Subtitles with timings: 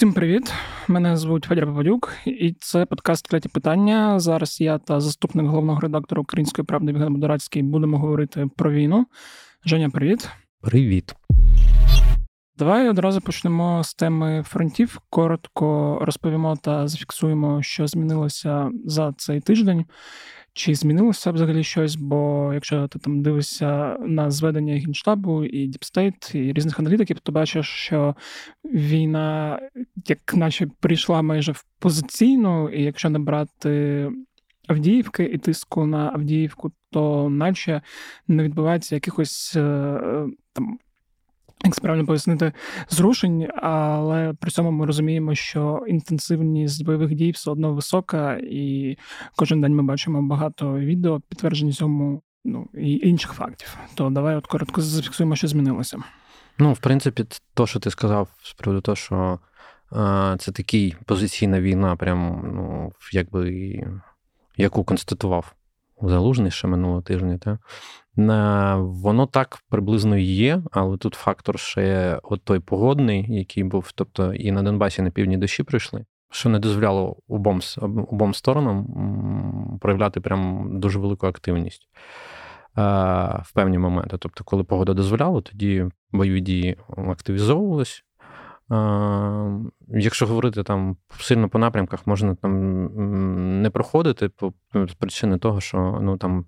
[0.00, 0.52] Всім привіт!
[0.88, 4.20] Мене звуть Федір Попадюк, і це подкаст «Кляті питання.
[4.20, 9.06] Зараз я та заступник головного редактора Української правди Євген Будерацький будемо говорити про війну.
[9.64, 10.28] Женя, привіт.
[10.60, 11.14] Привіт.
[12.56, 15.00] Давай одразу почнемо з теми фронтів.
[15.10, 19.84] Коротко розповімо та зафіксуємо, що змінилося за цей тиждень.
[20.52, 21.96] Чи змінилося взагалі щось?
[21.96, 27.66] Бо якщо ти там дивишся на зведення генштабу і DeepState, і різних аналітиків, то бачиш,
[27.66, 28.16] що
[28.64, 29.60] війна,
[30.06, 34.08] як наче прийшла майже в позиційну, і якщо не брати
[34.68, 37.82] Авдіївки і тиску на Авдіївку, то наче
[38.28, 40.00] не відбувається якихось е,
[40.52, 40.78] там
[41.64, 42.52] як правильно пояснити,
[42.88, 48.96] зрушень, але при цьому ми розуміємо, що інтенсивність бойових дій все одно висока, і
[49.36, 53.76] кожен день ми бачимо багато відео, підтверджень цьому ну, і інших фактів.
[53.94, 55.98] То давай от коротко зафіксуємо, що змінилося.
[56.58, 57.24] Ну, в принципі,
[57.54, 59.38] то, що ти сказав, з приводу того, що
[59.92, 63.80] е, це такий позиційна війна, прям ну, якби
[64.56, 65.54] яку констатував
[66.02, 67.38] Залужний ще минулого тижня.
[67.38, 67.58] Та?
[68.16, 74.34] Воно так приблизно і є, але тут фактор ще от той погодний, який був, тобто
[74.34, 77.60] і на Донбасі на півдні дощі прийшли, що не дозволяло обом
[78.08, 81.88] обом сторонам проявляти прям дуже велику активність
[82.76, 84.16] в певні моменти.
[84.18, 86.76] Тобто, коли погода дозволяла, тоді бойові дії
[87.08, 88.04] активізовувались.
[89.88, 94.52] Якщо говорити там сильно по напрямках, можна там не проходити по
[94.98, 96.44] причини того, що ну там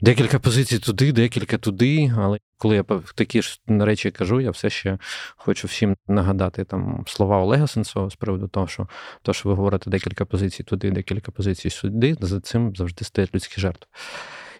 [0.00, 2.12] декілька позицій туди, декілька туди.
[2.18, 2.84] Але коли я
[3.14, 4.98] такі ж речі кажу, я все ще
[5.36, 8.88] хочу всім нагадати там слова Олега Сенцова з приводу того, що
[9.22, 13.60] то, що ви говорите декілька позицій туди, декілька позицій сюди, за цим завжди стоять людські
[13.60, 13.86] жертви.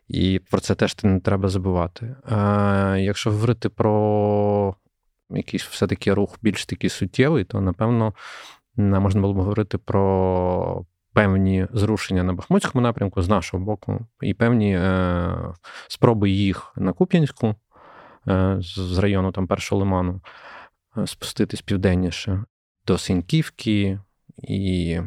[0.08, 2.16] І про це теж не треба забувати.
[2.24, 4.74] А Якщо говорити про
[5.30, 8.14] якийсь все-таки рух більш такий суттєвий, то напевно
[8.76, 14.76] можна було б говорити про певні зрушення на Бахмутському напрямку з нашого боку, і певні
[14.76, 15.54] е,
[15.88, 17.54] спроби їх на Куп'янську
[18.28, 20.20] е, з району там першого лиману
[20.96, 22.44] е, спуститись південніше
[22.86, 24.00] до Синьківки
[24.42, 25.00] і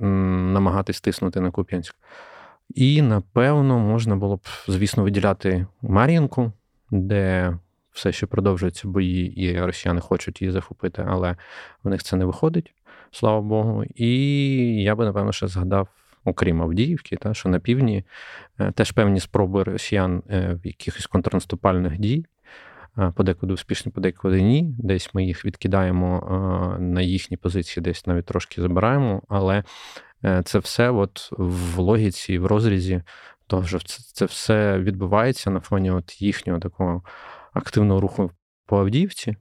[0.00, 1.94] м, намагатись тиснути на Куп'янськ.
[2.74, 6.52] І напевно можна було б, звісно, виділяти Мар'їнку,
[6.90, 7.54] де
[7.90, 11.36] все ще продовжуються бої, і росіяни хочуть її захопити, але
[11.84, 12.74] в них це не виходить,
[13.10, 13.84] слава Богу.
[13.94, 14.12] І
[14.82, 15.88] я би, напевно, ще згадав,
[16.24, 18.04] окрім Авдіївки, та, що на півдні
[18.60, 22.26] е, теж певні спроби росіян е, в якихось контрнаступальних дій.
[22.98, 24.74] Е, подекуди успішні, подекуди ні.
[24.78, 29.22] Десь ми їх відкидаємо на їхні позиції, десь навіть трошки забираємо.
[29.28, 29.64] Але
[30.44, 33.02] це все от в логіці, в розрізі
[33.46, 33.78] того, що
[34.12, 37.02] це все відбувається на фоні от їхнього такого
[37.52, 38.30] активного руху
[38.66, 39.36] по Авдіївці.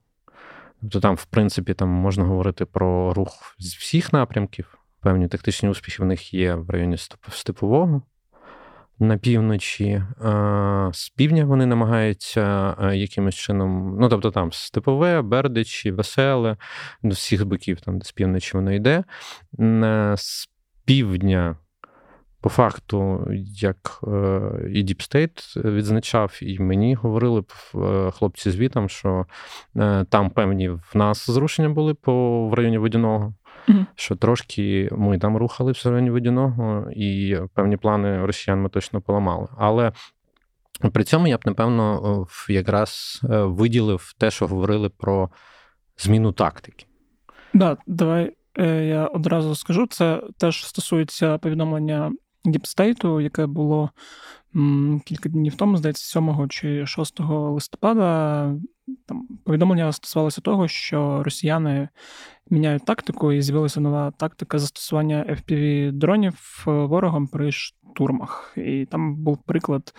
[0.82, 4.78] Тобто там, в принципі, там можна говорити про рух з всіх напрямків.
[5.02, 6.98] Певні тактичні успіхи в них є в районі
[7.30, 8.02] Степового
[9.00, 10.04] на півночі.
[10.92, 16.58] З півдня вони намагаються якимось чином, ну тобто там Степове, Бердичі, Веселе,
[17.04, 19.04] до всіх боків, там, де з півночі воно йде.
[20.16, 20.50] З
[20.86, 21.58] півдня
[22.42, 24.08] по факту, як е,
[24.74, 27.44] і Deep State відзначав, і мені говорили
[27.76, 29.26] е, хлопці звітом, що
[29.76, 33.34] е, там певні в нас зрушення були по в районі водяного.
[33.68, 33.86] Mm-hmm.
[33.96, 39.48] Що трошки ми там рухали в районі водяного, і певні плани росіян ми точно поламали.
[39.58, 39.92] Але
[40.94, 45.30] при цьому я б, напевно, якраз виділив те, що говорили про
[45.98, 46.86] зміну тактики.
[47.54, 48.34] Да, давай
[48.88, 49.88] я одразу скажу.
[49.88, 52.12] Це теж стосується повідомлення
[52.48, 53.90] DeepState у, яке було
[55.06, 58.54] кілька днів тому, здається, 7 чи 6 листопада.
[59.06, 61.90] Там повідомлення стосувалося того, що росіяни
[62.50, 68.54] міняють тактику, і з'явилася нова тактика застосування FPV дронів ворогом при штурмах.
[68.58, 69.94] І там був приклад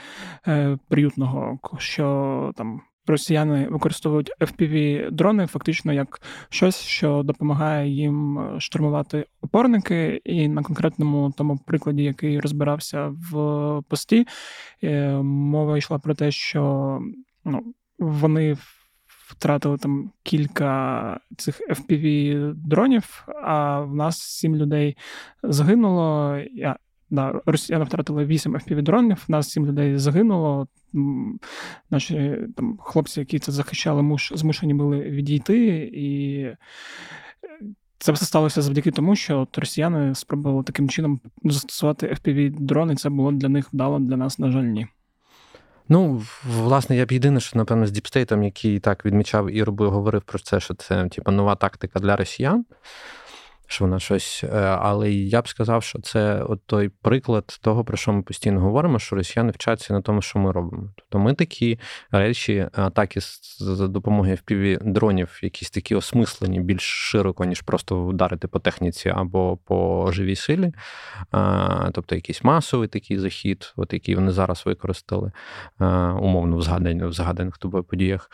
[0.47, 8.61] е, приютного, що там росіяни використовують fpv дрони фактично як щось, що допомагає їм е,
[8.61, 10.21] штурмувати опорники.
[10.25, 14.27] І на конкретному тому прикладі, який розбирався в пості,
[14.83, 17.01] е, мова йшла про те, що
[17.45, 18.57] ну, вони.
[19.29, 24.97] Втратили там кілька цих fpv дронів, а в нас сім людей
[25.43, 26.39] загинуло.
[27.11, 30.69] Да, Росіяни втратили 8 FPV-дронів, нас 7 людей загинуло.
[31.91, 35.91] Наші там хлопці, які це захищали, муш, змушені були відійти.
[35.95, 36.47] І
[37.99, 42.97] це все сталося завдяки тому, що от росіяни спробували таким чином застосувати FPV-дрони.
[42.97, 44.87] Це було для них вдало, для нас, на жаль, ні.
[45.89, 49.91] Ну, власне, я б єдине, що, напевно, з DeepState ом, який так відмічав і робив,
[49.91, 52.65] говорив про це, що це типу, нова тактика для росіян
[53.71, 54.45] що вона щось.
[54.45, 58.61] Е, але я б сказав, що це от той приклад того, про що ми постійно
[58.61, 60.93] говоримо, що росіяни вчаться на тому, що ми робимо.
[60.97, 61.79] Тобто ми такі
[62.11, 63.21] речі, атаки
[63.59, 69.57] за допомогою впіві дронів, якісь такі осмислені більш широко, ніж просто вдарити по техніці або
[69.57, 70.73] по живій силі.
[71.93, 75.33] Тобто якийсь масовий такий захід, от який вони зараз використали,
[76.21, 78.31] умовно в в згаданих тобою подіях.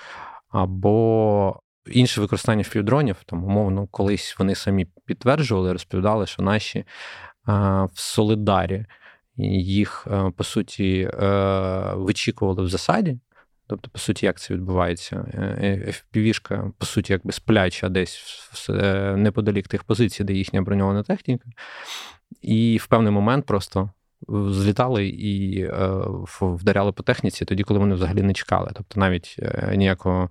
[0.48, 6.84] Або Інше використання фівдронів, там, умовно, колись вони самі підтверджували, розповідали, що наші
[7.44, 8.86] а, в Солидарі
[9.36, 13.18] їх, а, по суті, а, е, вичікували в засаді.
[13.66, 15.26] Тобто, по суті, як це відбувається?
[15.34, 21.44] Е, FPV-шка, по суті, якби спляча десь е, неподалік тих позицій, де їхня броньована техніка.
[22.42, 23.90] І в певний момент просто
[24.28, 26.00] злітали і е,
[26.40, 28.70] вдаряли по техніці тоді, коли вони взагалі не чекали.
[28.74, 30.28] Тобто навіть е, ніякого е,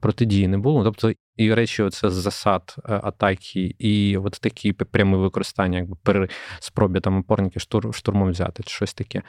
[0.00, 0.84] протидії не було.
[0.84, 6.28] Тобто, і речі, оце засад атаки, і от такі пряме використання, якби при
[6.60, 9.22] спробі там опорники штур, штурмом взяти, чи щось таке.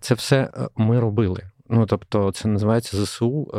[0.00, 1.42] Це все ми робили.
[1.68, 3.54] Ну, тобто, це називається ЗСУ.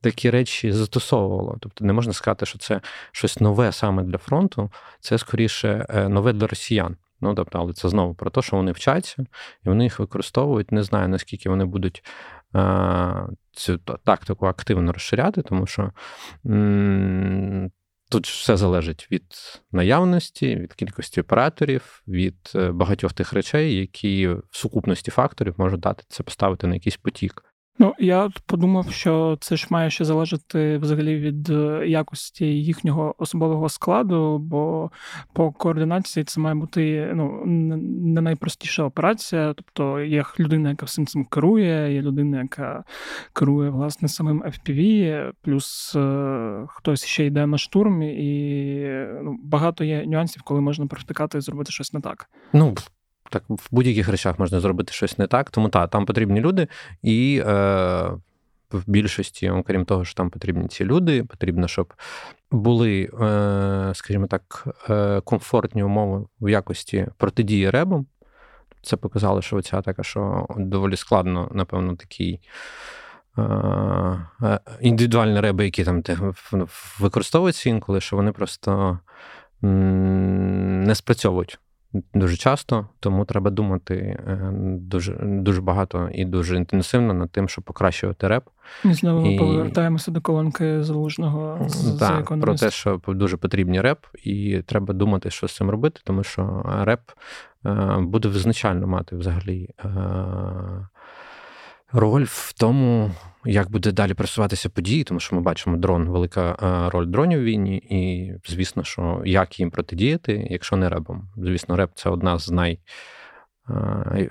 [0.00, 1.56] Такі речі застосовувало.
[1.60, 2.80] Тобто не можна сказати, що це
[3.12, 4.70] щось нове саме для фронту,
[5.00, 6.96] це скоріше нове для росіян.
[7.20, 9.22] Ну, тобто, але це знову про те, що вони вчаться
[9.64, 10.72] і вони їх використовують.
[10.72, 12.04] Не знаю, наскільки вони будуть
[12.52, 15.92] а, цю тактику активно розширяти, тому що
[16.46, 17.70] м-
[18.10, 19.24] тут все залежить від
[19.72, 26.04] наявності, від кількості операторів, від е, багатьох тих речей, які в сукупності факторів можуть дати
[26.08, 27.44] це поставити на якийсь потік.
[27.80, 33.68] Ну, я подумав, що це ж має ще залежати взагалі від е, якості їхнього особового
[33.68, 34.90] складу, бо
[35.32, 39.54] по координації це має бути ну, не найпростіша операція.
[39.56, 42.84] Тобто є людина, яка всім цим керує, є людина, яка
[43.32, 48.80] керує власне самим FPV, плюс е, хтось ще йде на штурм, і
[49.22, 52.30] ну, багато є нюансів, коли можна провтикати і зробити щось не так.
[52.52, 52.74] Ну,
[53.30, 55.50] так в будь-яких речах можна зробити щось не так.
[55.50, 56.68] Тому так, там потрібні люди,
[57.02, 57.52] і е,
[58.72, 61.94] в більшості, окрім того, що там потрібні ці люди, потрібно, щоб
[62.50, 68.06] були, е, скажімо так, е, комфортні умови в якості протидії ребам.
[68.82, 72.40] Це показало, що оця така, що доволі складно, напевно, такий.
[73.38, 73.42] Е,
[74.42, 76.02] е, індивідуальні реби, які там
[77.00, 78.98] використовуються інколи, що вони просто
[79.62, 81.58] не спрацьовують
[82.14, 87.64] дуже часто, тому треба думати е, дуже дуже багато і дуже інтенсивно над тим, щоб
[87.64, 88.44] покращувати реп.
[88.84, 89.38] І знову і...
[89.38, 95.30] повертаємося до колонки залужного з Так, про те, що дуже потрібні реп, і треба думати,
[95.30, 97.00] що з цим робити, тому що реп
[97.66, 99.68] е, буде визначально мати взагалі.
[101.92, 103.10] Роль в тому,
[103.44, 107.44] як буде далі просуватися події, тому що ми бачимо дрон, велика е, роль дронів в
[107.44, 111.28] війні, і звісно, що як їм протидіяти, якщо не ребом.
[111.36, 112.78] Звісно, реп це одна з най,
[113.70, 114.28] е,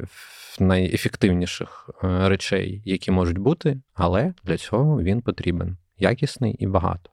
[0.60, 7.10] найефективніших е, речей, які можуть бути, але для цього він потрібен якісний і багато.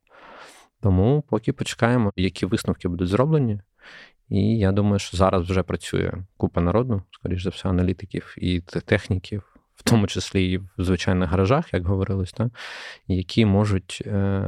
[0.81, 3.60] Тому поки почекаємо, які висновки будуть зроблені.
[4.28, 9.55] І я думаю, що зараз вже працює купа народу, скоріш за все, аналітиків і техніків,
[9.76, 12.49] в тому числі і в звичайних гаражах, як говорилось, так,
[13.06, 14.42] які можуть е,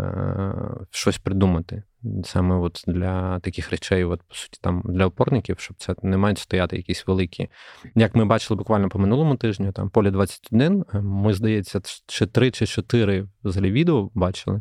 [0.90, 1.82] щось придумати.
[2.24, 6.38] Саме от для таких речей, от, по суті, там для опорників, щоб це не мають
[6.38, 7.48] стояти якісь великі.
[7.94, 12.50] Як ми бачили буквально по минулому тижню, там полі 21, е, ми, здається, чи три
[12.50, 14.60] чи чотири взагалі відео бачили,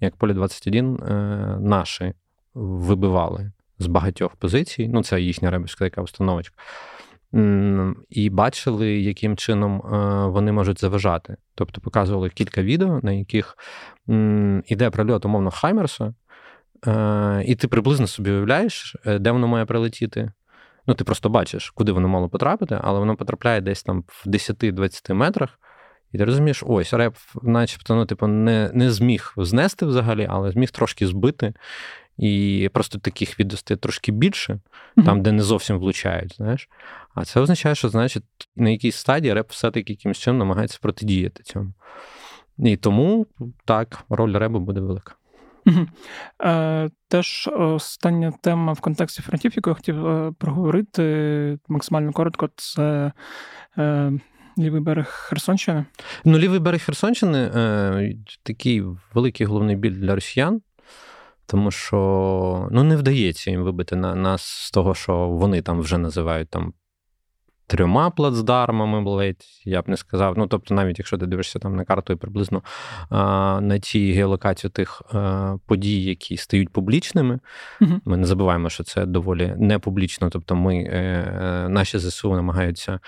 [0.00, 1.12] як полі 21 е,
[1.60, 2.12] наші
[2.54, 4.88] вибивали з багатьох позицій.
[4.88, 6.56] Ну, це їхня ребельська така установочка
[8.10, 11.36] і бачили, яким чином е, вони можуть заважати.
[11.54, 13.56] Тобто показували кілька відео, на яких
[14.64, 16.14] іде прильот, умовно, Хаймерса,
[16.86, 20.32] е, і ти приблизно собі уявляєш, е, де воно має прилетіти.
[20.86, 25.14] Ну, ти просто бачиш, куди воно мало потрапити, але воно потрапляє десь там в 10-20
[25.14, 25.58] метрах.
[26.12, 30.70] І ти розумієш, ось реп, начебто, ну, типу, не не зміг знести взагалі, але зміг
[30.70, 31.54] трошки збити.
[32.18, 35.04] І просто таких відостей трошки більше, mm-hmm.
[35.04, 36.68] там, де не зовсім влучають, знаєш.
[37.14, 38.24] А це означає, що значить
[38.56, 41.72] на якійсь стадії реп все-таки якимось чином намагається протидіяти цьому.
[42.58, 43.26] І тому
[43.64, 45.14] так, роль ребу буде велика.
[46.44, 53.12] Е, Теж остання тема в контексті фронтів, яку я хотів е, проговорити максимально коротко, це
[53.78, 54.12] е,
[54.58, 55.84] лівий берег Херсонщини.
[56.24, 60.60] Ну, лівий берег Херсонщини е, такий великий головний біль для росіян.
[61.46, 65.98] Тому що ну, не вдається їм вибити на нас з того, що вони там вже
[65.98, 66.72] називають там
[67.66, 70.38] трьома плацдармами ледь, я б не сказав.
[70.38, 72.62] Ну, тобто, навіть якщо ти дивишся там на карту і приблизно
[73.10, 77.38] а, на ті геолокацію тих а, подій, які стають публічними,
[77.80, 80.30] uh ми не забуваємо, що це доволі не публічно.
[80.30, 83.00] Тобто, ми, е, е, наші ЗСУ намагаються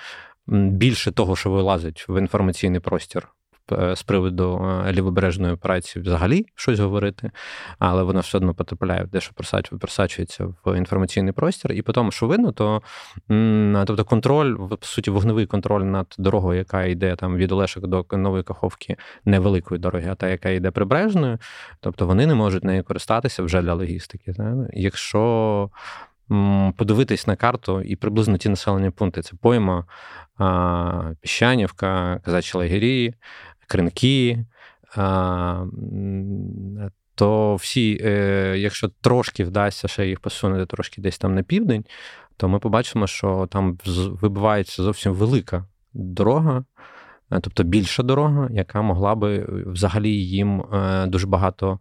[0.46, 3.28] більше того, що вилазить в інформаційний простір.
[3.72, 7.30] Е, з приводу е, лівобережної операції взагалі щось говорити,
[7.78, 9.32] але воно все одно потрапляє дещо
[9.80, 11.72] просачується в інформаційний простір.
[11.72, 12.82] І по тому, що видно, то
[13.86, 18.42] тобто контроль, по суті, вогневий контроль над дорогою, яка йде там від Олешок до Нової
[18.42, 21.38] Каховки, невеликої дороги, а та, яка йде прибережною,
[21.80, 24.34] тобто вони не можуть нею користатися вже для логістики.
[24.72, 25.70] Якщо
[26.76, 29.84] подивитись на карту і приблизно ті населені пункти це пойма,
[31.20, 33.14] Піщанівка, Казачі Лагері,
[33.68, 34.44] кринки.
[37.18, 41.84] То всі, е, якщо трошки вдасться ще їх посунути трошки десь там на південь,
[42.36, 43.78] то ми побачимо, що там
[44.22, 46.64] вибивається зовсім велика дорога,
[47.32, 51.80] е, тобто більша дорога, яка могла би взагалі їм е, дуже багато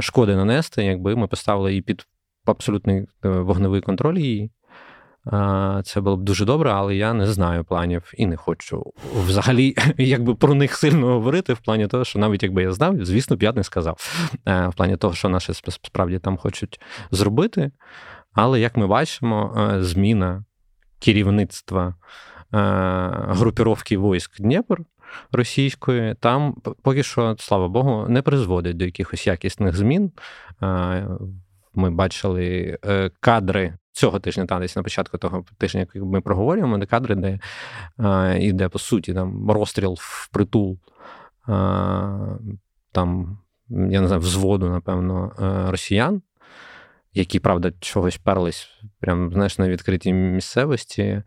[0.00, 2.06] шкоди нанести, якби ми поставили її під
[2.44, 4.50] абсолютний вогневий контроль її.
[5.84, 8.92] Це було б дуже добре, але я не знаю планів і не хочу
[9.26, 13.36] взагалі якби про них сильно говорити, в плані того, що навіть якби я знав, звісно,
[13.36, 13.96] б я не сказав.
[14.48, 17.70] Е, в плані того, що наші справді там хочуть зробити.
[18.32, 20.44] Але як ми бачимо, е, зміна
[20.98, 21.94] керівництва е,
[23.28, 24.78] групіровки військ Дніпр
[25.32, 30.12] російської, там поки що, слава Богу, не призводить до якихось якісних змін.
[31.74, 32.78] Ми бачили
[33.20, 37.38] кадри цього тижня, та десь на початку того тижня, як ми проговорюємо, де кадри, де
[38.40, 40.78] іде, по суті, там розстріл в притул,
[42.92, 43.38] там,
[43.68, 45.32] я не знаю, взводу, напевно,
[45.70, 46.22] росіян.
[47.14, 48.68] Які, правда, чогось перлись
[49.00, 51.22] прям, знаєш, на відкритій місцевості.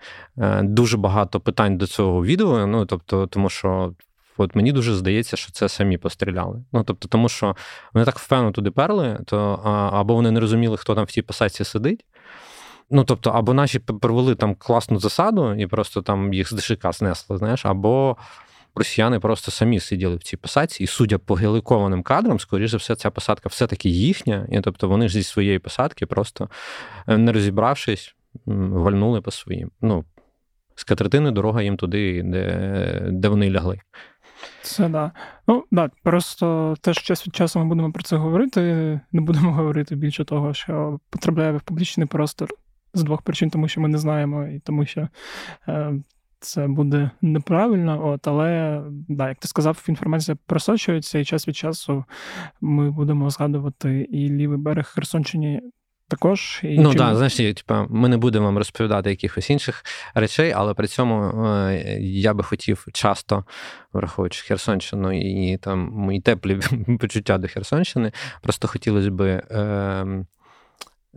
[0.62, 2.68] Дуже багато питань до цього відео.
[2.68, 3.94] Ну, тобто, тому що
[4.38, 6.64] от мені дуже здається, що це самі постріляли.
[6.72, 7.56] Ну, тобто, тому що
[7.94, 9.38] вони так впевнено туди перли, то
[9.94, 12.06] або вони не розуміли, хто там в тій посадці сидить,
[12.90, 17.38] Ну, тобто, або наші провели там класну засаду і просто там їх з дешика знесли,
[17.38, 18.18] знаєш, або
[18.76, 22.96] росіяни просто самі сиділи в цій посадці, і судя по геликованим кадрам, скоріше за все,
[22.96, 24.48] ця посадка все-таки їхня.
[24.52, 26.50] І тобто вони ж зі своєї посадки, просто
[27.08, 28.16] е, не розібравшись,
[28.46, 29.72] вальнули по своїм.
[29.82, 30.06] Ну,
[30.76, 33.80] з Катертини дорога їм туди, де де вони лягли.
[34.62, 35.12] Це да.
[35.48, 38.62] Ну, да, просто теж час від часу ми будемо про це говорити.
[39.12, 42.50] Не будемо говорити більше того, що потрапляє в публічний простор
[42.94, 45.08] з двох причин, тому що ми не знаємо, і тому що
[45.68, 45.94] е,
[46.40, 48.08] це буде неправильно.
[48.08, 52.06] От, Але, да, як ти сказав, інформація просочується, і час від часу
[52.62, 55.62] ми будемо згадувати і лівий берег Херсонщині.
[56.08, 59.84] Також і ну так, знаєш, типа ми не будемо вам розповідати якихось інших
[60.14, 63.46] речей, але при цьому е, я би хотів часто,
[63.94, 66.60] враховуючи Херсонщину і там мої теплі
[67.00, 70.26] почуття до Херсонщини, просто хотілося би е,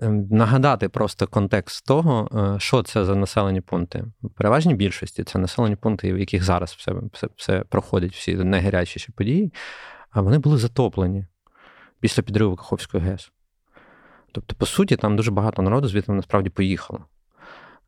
[0.00, 4.04] Ем, нагадати просто контекст того, е, що це за населені пункти.
[4.22, 9.12] В переважній більшості це населені пункти, в яких зараз все все, все проходять, всі найгарячіші
[9.12, 9.52] події,
[10.10, 11.26] а вони були затоплені
[12.00, 13.30] після підриву Каховської ГЕС.
[14.40, 17.04] Тобто, по суті, там дуже багато народу звідти насправді поїхало.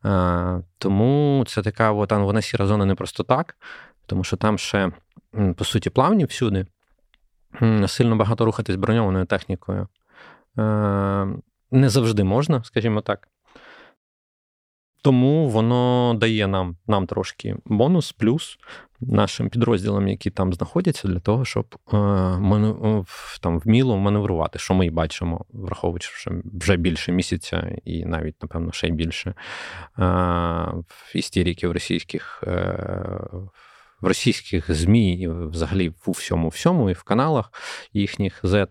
[0.05, 3.55] Е, тому це така от, вона сіра зона не просто так,
[4.05, 4.91] тому що там ще,
[5.55, 6.65] по суті, плавні всюди,
[7.87, 9.87] сильно багато рухатись броньованою технікою.
[10.57, 11.27] Е,
[11.71, 13.27] не завжди можна, скажімо так.
[15.03, 18.57] Тому воно дає нам нам трошки бонус, плюс
[19.01, 21.97] нашим підрозділам, які там знаходяться, для того, щоб е,
[22.37, 23.05] ману,
[23.41, 26.31] там вміло маневрувати, що ми і бачимо, враховуючи що
[26.61, 29.33] вже більше місяця, і навіть, напевно, ще й більше
[29.99, 30.67] е,
[31.13, 32.43] істериків російських.
[32.47, 33.27] Е,
[34.01, 37.51] в російських ЗМІ, і взагалі в всьому всьому, і в каналах
[37.93, 38.67] їхніх Z,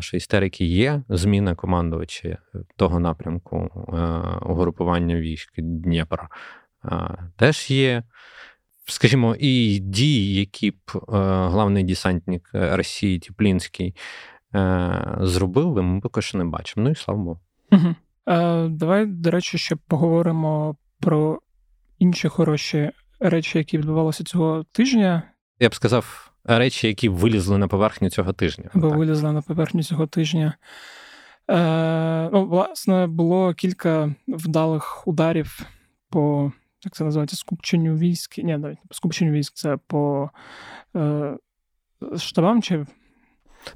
[0.00, 2.38] що істерики є, зміна командувача
[2.76, 3.96] того напрямку е,
[4.46, 6.28] угрупування військ Дніпра
[7.36, 8.02] теж є.
[8.86, 11.00] Скажімо, і дії, які б е,
[11.48, 13.94] главний десантник Росії Тіплінський
[14.54, 16.84] е, зробив, ми поки що не бачимо.
[16.84, 17.40] Ну і слава Богу.
[17.72, 17.94] Угу.
[18.68, 21.40] Давай, до речі, ще поговоримо про
[21.98, 25.22] інші хороші речі, які відбувалися цього тижня.
[25.60, 28.70] Я б сказав, речі, які вилізли на поверхню цього тижня.
[28.74, 28.98] Або так.
[28.98, 30.54] вилізли на поверхню цього тижня.
[31.50, 35.60] Е, ну, Власне, було кілька вдалих ударів
[36.10, 36.52] по,
[36.84, 38.38] як це називається, скупченню військ.
[38.38, 40.30] Ні, навіть скупченню військ, це по
[40.96, 41.36] е,
[42.16, 42.86] штабам чи.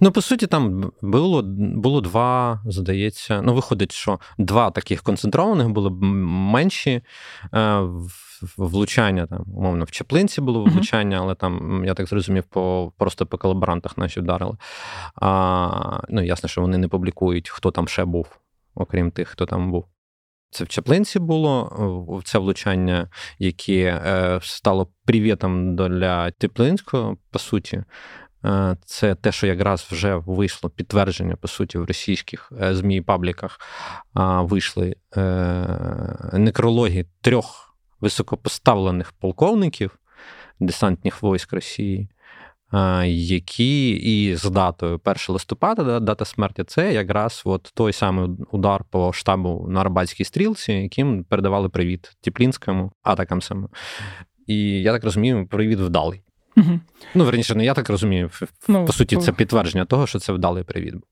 [0.00, 3.42] Ну, по суті, там було було два, здається.
[3.42, 7.02] Ну, виходить, що два таких концентрованих були менші
[7.54, 7.80] е,
[8.56, 9.26] влучання.
[9.26, 13.98] Там, умовно, в Чеплинці було влучання, але там, я так зрозумів, по просто по колаборантах
[13.98, 14.56] наші вдарили.
[15.14, 18.26] А, Ну, ясно, що вони не публікують, хто там ще був,
[18.74, 19.84] окрім тих, хто там був.
[20.56, 27.82] Це в Чаплинці було це влучання, яке е, стало привітом для Теплинського, по суті.
[28.44, 33.60] Е, це те, що якраз вже вийшло підтвердження, по суті, в російських е, ЗМІ пабліках
[34.40, 34.96] вийшли
[36.32, 39.98] некрологи трьох високопоставлених полковників
[40.60, 42.08] десантних військ Росії
[43.06, 49.12] які і з датою 1 листопада, дата смерті, це якраз от той самий удар по
[49.12, 53.68] штабу на Арбатській стрілці, яким передавали привіт Тіплінському, атакам саме.
[54.46, 56.22] І я так розумію, привіт вдалий.
[56.56, 56.80] Угу.
[57.14, 58.30] Ну, верніше, не я так розумію.
[58.68, 61.02] Ну, по суті, це підтвердження того, що це вдалий привіт був.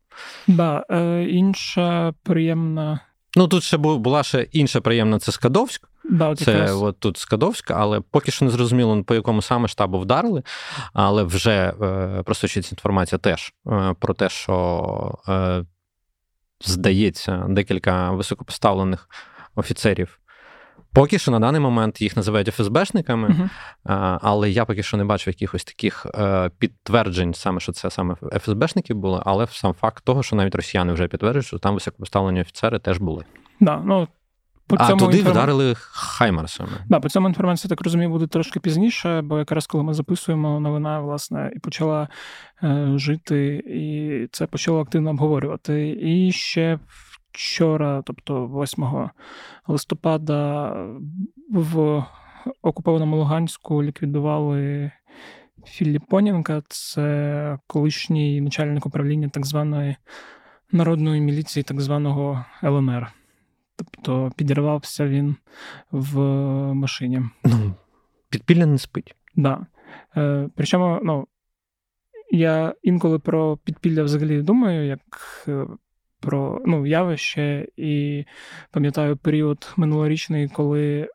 [0.46, 3.00] Да, е, інша приємна.
[3.36, 5.88] Ну, тут ще була ще інша приємна це Скадовськ.
[6.10, 10.42] Да, Це от тут Скадовська, але поки що не зрозуміло, по якому саме штабу вдарили.
[10.92, 15.64] Але вже е, просочиться інформація теж е, про те, що е,
[16.64, 19.08] здається, декілька високопоставлених
[19.54, 20.18] офіцерів.
[20.94, 24.18] Поки що на даний момент їх називають ФСБшниками, uh-huh.
[24.22, 28.94] але я поки що не бачу якихось таких е, підтверджень, саме що це саме ФСБшники
[28.94, 32.98] були, але сам факт того, що навіть росіяни вже підтверджують, що там високопоставлені офіцери теж
[32.98, 33.24] були.
[33.60, 34.08] Да, ну
[34.66, 35.36] по а туди інформ...
[35.36, 36.70] вдарили Хаймарсами.
[36.88, 41.00] Да, по цьому інформація, так розумію, буде трошки пізніше, бо якраз коли ми записуємо, новина
[41.00, 42.08] власне і почала
[42.62, 45.98] е, жити, і це почало активно обговорювати.
[46.02, 46.78] І ще
[47.34, 49.10] вчора, тобто 8
[49.66, 50.72] листопада,
[51.50, 52.04] в
[52.62, 54.90] окупованому Луганську ліквідували
[55.64, 59.96] Філіпоненка, це колишній начальник управління так званої
[60.72, 63.12] народної міліції, так званого ЛНР.
[63.76, 65.36] Тобто підірвався він
[65.90, 66.18] в
[66.74, 67.22] машині.
[67.44, 67.74] Ну,
[68.28, 69.16] підпілля не спить.
[69.36, 69.66] Да.
[70.16, 71.26] Е, Причому, ну,
[72.30, 75.00] я інколи про підпілля взагалі думаю, як
[75.48, 75.66] е,
[76.24, 78.24] про ну, явище, і
[78.70, 81.08] пам'ятаю період минулорічний, коли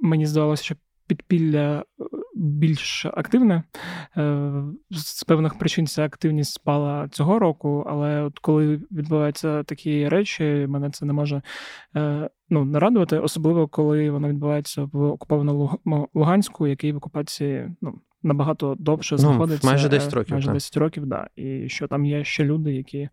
[0.00, 0.74] мені здавалося, що
[1.08, 3.62] підпілля е, більш активне.
[4.16, 4.52] Е,
[4.90, 10.90] з певних причин ця активність спала цього року, але от коли відбуваються такі речі, мене
[10.90, 11.42] це не може
[11.96, 15.78] е, ну, не радувати, особливо коли воно відбувається в окупованому
[16.14, 19.66] Луганську, який в окупації ну, набагато довше ну, знаходиться.
[19.66, 20.32] Майже 10 років.
[20.32, 21.28] Майже 10 років, да.
[21.36, 23.08] І що там є ще люди, які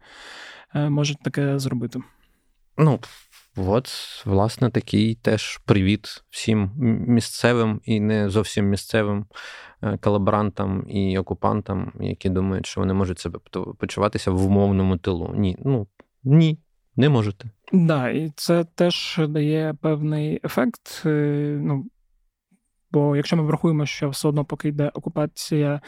[0.73, 1.99] можуть таке зробити.
[2.77, 2.99] Ну,
[3.57, 3.89] От,
[4.25, 6.71] власне, такий теж привіт всім
[7.07, 9.25] місцевим і не зовсім місцевим
[9.83, 13.39] е, колаборантам і окупантам, які думають, що вони можуть себе
[13.77, 15.33] почуватися в умовному тилу.
[15.35, 15.87] Ні, ну
[16.23, 16.59] ні,
[16.95, 17.49] не можете.
[17.71, 21.03] Так, да, і це теж дає певний ефект.
[21.05, 21.85] Е, ну,
[22.95, 25.81] Бо якщо ми врахуємо, що все одно, поки йде окупація,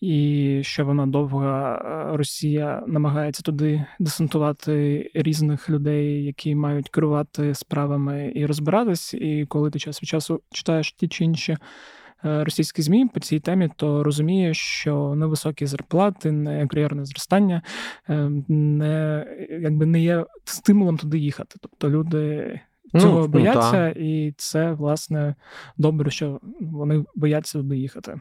[0.00, 8.32] і що вона довга, е, Росія намагається туди десантувати різних людей, які мають керувати справами
[8.34, 9.14] і розбиратись.
[9.14, 13.40] І коли ти час від часу читаєш ті чи інші е, російські змі по цій
[13.40, 17.62] темі, то розумієш, що невисокі зарплати, не кар'єрне зростання
[18.08, 19.26] е, не
[19.62, 21.56] якби не є стимулом туди їхати.
[21.60, 22.60] Тобто люди.
[22.92, 25.34] Ну, цього ну, бояться, ну, і це, власне,
[25.76, 28.20] добре, що вони бояться доїхати.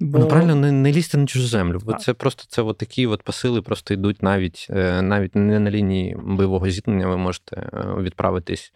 [0.00, 0.18] Бо...
[0.18, 1.80] Ну, правильно, не не лізьте на чужу землю.
[1.84, 5.70] Бо це просто це от такі от посили просто йдуть навіть е, навіть не на
[5.70, 8.72] лінії бойового зіткнення, ви можете е, відправитись,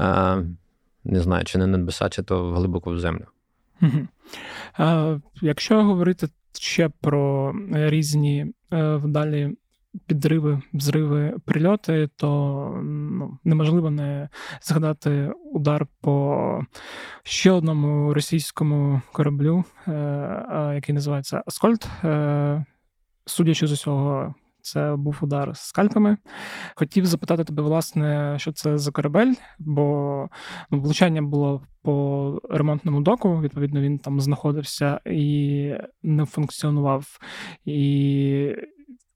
[0.00, 0.36] е,
[1.04, 3.26] не знаю, чи не на небеса, чи то глибоко в землю.
[3.82, 4.08] Угу.
[4.78, 6.28] А, Якщо говорити
[6.60, 9.56] ще про різні вдалі
[10.06, 14.28] підриви, взриви, прильоти, то ну, неможливо не
[14.62, 16.64] згадати удар по
[17.22, 21.86] ще одному російському кораблю, е, який називається Аскольд.
[22.04, 22.64] Е,
[23.26, 26.16] судячи з усього, це був удар з скальпами.
[26.74, 30.28] Хотів запитати тебе, власне, що це за корабель, бо
[30.70, 33.40] ну, влучання було по ремонтному доку.
[33.40, 37.18] Відповідно, він там знаходився і не функціонував.
[37.64, 38.54] І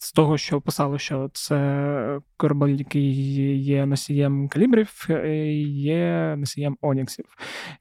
[0.05, 3.13] з того, що писали, що це корабель, який
[3.63, 5.09] є носієм калібрів,
[5.69, 7.25] є носієм Оніксів.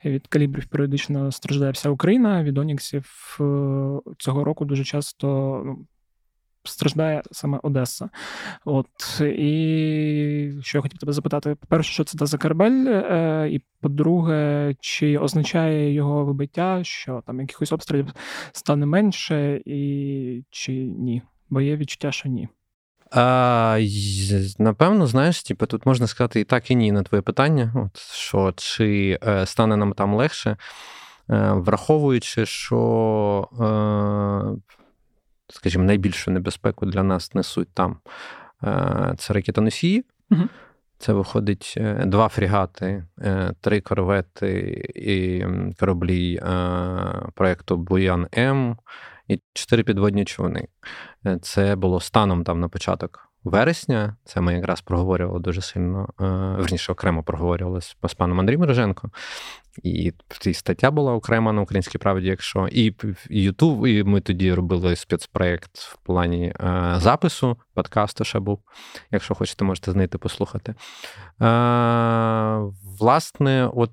[0.06, 3.44] Від калібрів періодично страждає вся Україна, від Оніксів е,
[4.18, 5.28] цього року дуже часто
[5.66, 5.86] ну,
[6.64, 8.10] страждає саме Одеса.
[8.66, 14.76] От і що я хотів тебе запитати: по-перше, що це за корабель, е, і по-друге,
[14.80, 18.14] чи означає його вибиття, що там якихось обстрілів
[18.52, 21.22] стане менше, і чи ні?
[21.54, 22.48] Бо є відчуття, що ні.
[23.12, 23.80] А,
[24.60, 27.74] Напевно, знаєш, типу, тут можна сказати і так, і ні на твоє питання.
[27.76, 30.58] От, Що чи е, стане нам там легше, е,
[31.52, 34.74] враховуючи, що, е,
[35.54, 37.98] скажімо, найбільшу небезпеку для нас несуть там
[38.64, 40.06] е, це ракетоносії.
[40.32, 40.44] Угу.
[40.98, 44.60] Це виходить е, два фрігати, е, три корвети
[44.96, 45.46] і
[45.80, 46.50] кораблі е,
[47.36, 48.78] проєкту Буян М
[49.28, 50.68] і чотири підводні човни.
[51.42, 54.16] Це було станом там на початок вересня.
[54.26, 56.10] Це ми якраз проговорювали дуже сильно,
[56.58, 59.10] верніше окремо проговорювали з паном Андрієм Риженко.
[59.84, 60.14] І
[60.54, 62.96] стаття була окрема на українській правді, якщо і
[63.30, 67.58] Ютуб, і ми тоді робили спецпроєкт в плані е, запису.
[67.74, 68.60] Подкасту ще був.
[69.12, 70.72] Якщо хочете, можете знайти послухати.
[70.72, 70.76] Е,
[73.00, 73.92] Власне, от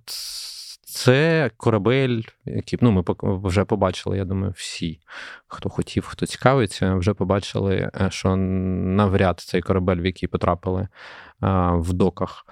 [0.91, 5.01] це корабель, який ну, ми вже побачили, я думаю, всі,
[5.47, 10.89] хто хотів, хто цікавиться, вже побачили, е, що навряд цей корабель, в який потрапили
[11.73, 12.47] в доках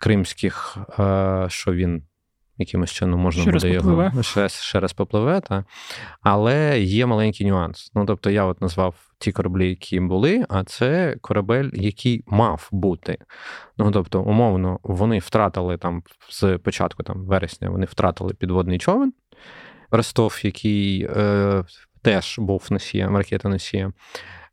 [0.00, 2.02] кримських, е, що він
[2.58, 5.40] якимось чином можна ще буде його ще, ще раз попливе.
[5.40, 5.64] Та.
[6.20, 7.90] Але є маленький нюанс.
[7.94, 13.18] Ну, тобто, я от назвав ті кораблі, які були, а це корабель, який мав бути.
[13.78, 19.12] Ну, тобто, умовно, вони втратили там з початку там, вересня, вони втратили підводний човен.
[19.90, 21.64] Ростов, який е,
[22.02, 23.92] теж був носієм, ракета-носієм.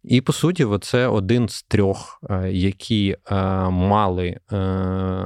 [0.03, 3.35] І по суті, це один з трьох, е, які е,
[3.69, 5.25] мали е,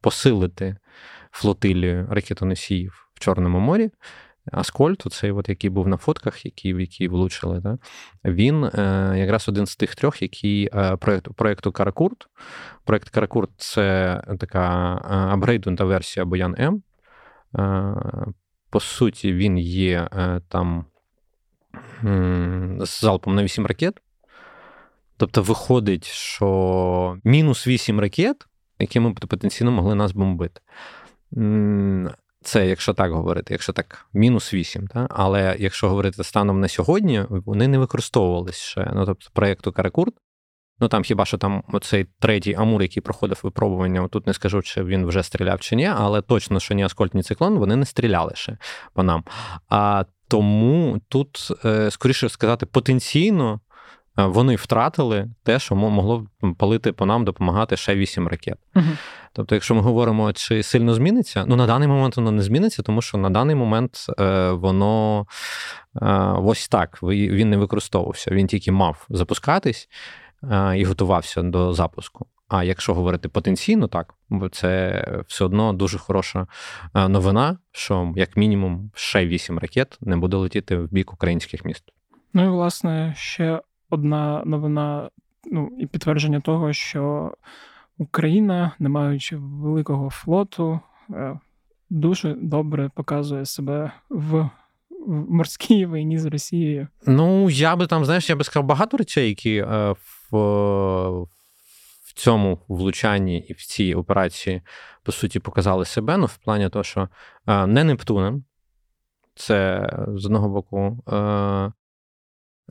[0.00, 0.76] посилити
[1.30, 3.90] флотилію ракетоносіїв в Чорному морі.
[4.52, 7.78] Аскольд, цей от, який був на фотках, які, які влучили, да?
[8.24, 12.26] він е, якраз один з тих трьох, які е, проєкту, проєкту Каракурт.
[12.84, 16.82] Проєкт Каракурт це така е, апгрейднута версія Боян М.
[17.58, 17.94] Е,
[18.70, 20.84] по суті, він є е, там
[22.80, 23.94] з залпом на 8 ракет.
[25.16, 28.36] Тобто виходить, що мінус 8 ракет,
[28.78, 30.60] якими потенційно могли нас бомбити.
[32.42, 34.86] Це якщо так говорити, якщо так, мінус 8.
[34.86, 35.06] Та?
[35.10, 38.92] Але якщо говорити станом на сьогодні, вони не використовувалися ще.
[38.94, 40.14] Ну, тобто, проєкту Каракурт.
[40.80, 44.84] Ну там хіба що там оцей третій Амур, який проходив випробування, тут не скажу, чи
[44.84, 48.32] він вже стріляв чи ні, але точно, що ні Аскольд, ні циклон, вони не стріляли
[48.34, 48.58] ще
[48.94, 49.24] по нам.
[49.68, 53.60] А тому тут, е, скоріше сказати, потенційно
[54.26, 56.26] вони втратили те, що могло
[56.58, 58.58] палити по нам допомагати ще 8 ракет.
[58.76, 58.84] Угу.
[59.32, 63.02] Тобто, якщо ми говоримо, чи сильно зміниться, ну на даний момент воно не зміниться, тому
[63.02, 65.26] що на даний момент е, воно
[66.02, 66.06] е,
[66.44, 68.30] ось так він не використовувався.
[68.30, 69.88] Він тільки мав запускатись
[70.76, 72.26] і готувався до запуску.
[72.48, 74.14] А якщо говорити потенційно, так
[74.52, 76.46] це все одно дуже хороша
[76.94, 81.84] новина, що як мінімум ще 8 ракет не буде летіти в бік українських міст.
[82.34, 85.10] Ну і власне ще одна новина,
[85.50, 87.34] ну і підтвердження того, що
[87.98, 91.38] Україна, не маючи великого флоту, е,
[91.90, 94.50] дуже добре показує себе в.
[95.06, 96.88] В морській війні з Росією.
[97.06, 99.94] Ну, я би там, знаєш, я би сказав багато речей, які е,
[100.30, 101.26] в
[102.10, 104.62] в цьому влучанні і в цій операції,
[105.02, 106.16] по суті, показали себе.
[106.16, 107.08] Ну, в плані того, що
[107.46, 108.44] е, не Нептуном,
[109.34, 111.02] це з одного боку,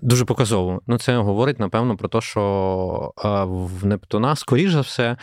[0.01, 0.81] Дуже показово.
[0.87, 3.13] Ну, це говорить, напевно, про те, що
[3.47, 5.17] в Нептуна, скоріш за все,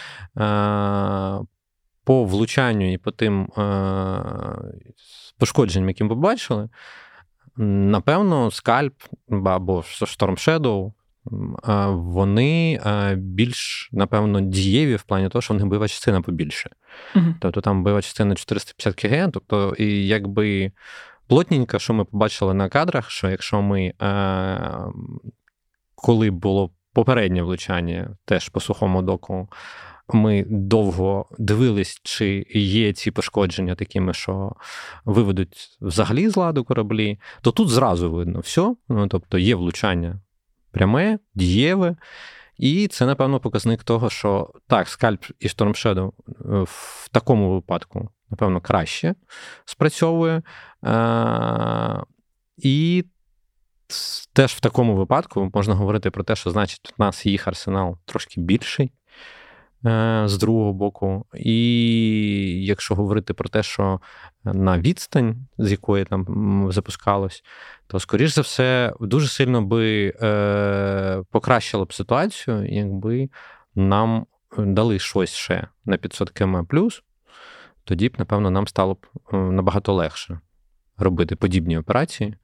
[2.04, 3.48] по влучанню і по тим
[5.38, 6.68] пошкодженням, які ми побачили,
[7.56, 8.94] напевно, скальп
[9.46, 10.92] або Storm Shadow,
[11.92, 12.80] вони
[13.16, 16.70] більш, напевно, дієві в плані того, що в них бойова частина побільше.
[17.14, 20.72] uh Тобто там бойова частина 450 кг, тобто, і якби
[21.28, 24.70] плотненько, що ми побачили на кадрах, що якщо ми, е,
[25.94, 29.48] коли було попереднє влучання, теж по сухому доку,
[30.08, 34.52] ми довго дивились, чи є ці пошкодження такими, що
[35.04, 38.74] виведуть взагалі з ладу кораблі, то тут зразу видно все.
[38.88, 40.20] Ну, тобто є влучання
[40.70, 41.96] пряме, дієве.
[42.58, 46.12] І це, напевно, показник того, що так, скальп і Storm Shadow е,
[46.64, 49.14] в такому випадку напевно, краще
[49.64, 50.42] спрацьовує.
[50.84, 52.02] Е,
[52.56, 53.04] і
[54.32, 58.40] теж в такому випадку можна говорити про те, що значить у нас їх арсенал трошки
[58.40, 58.92] більший.
[59.84, 64.00] Е, з другого боку, і якщо говорити про те, що
[64.44, 67.44] на відстань, з якої там запускалось,
[67.86, 73.28] то, скоріш за все, дуже сильно би е, покращило б ситуацію, якби
[73.74, 74.26] нам
[74.58, 77.02] дали щось ще на 500 км плюс,
[77.84, 80.40] тоді б, напевно, нам стало б е, набагато легше
[80.98, 82.34] робити подібні операції.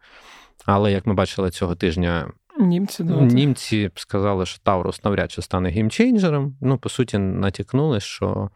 [0.67, 5.71] Але як ми бачили цього тижня, Німці да, Німці сказали, що Таурус навряд чи стане
[5.71, 6.57] геймчейнджером.
[6.61, 8.51] Ну, по суті, натякнули, що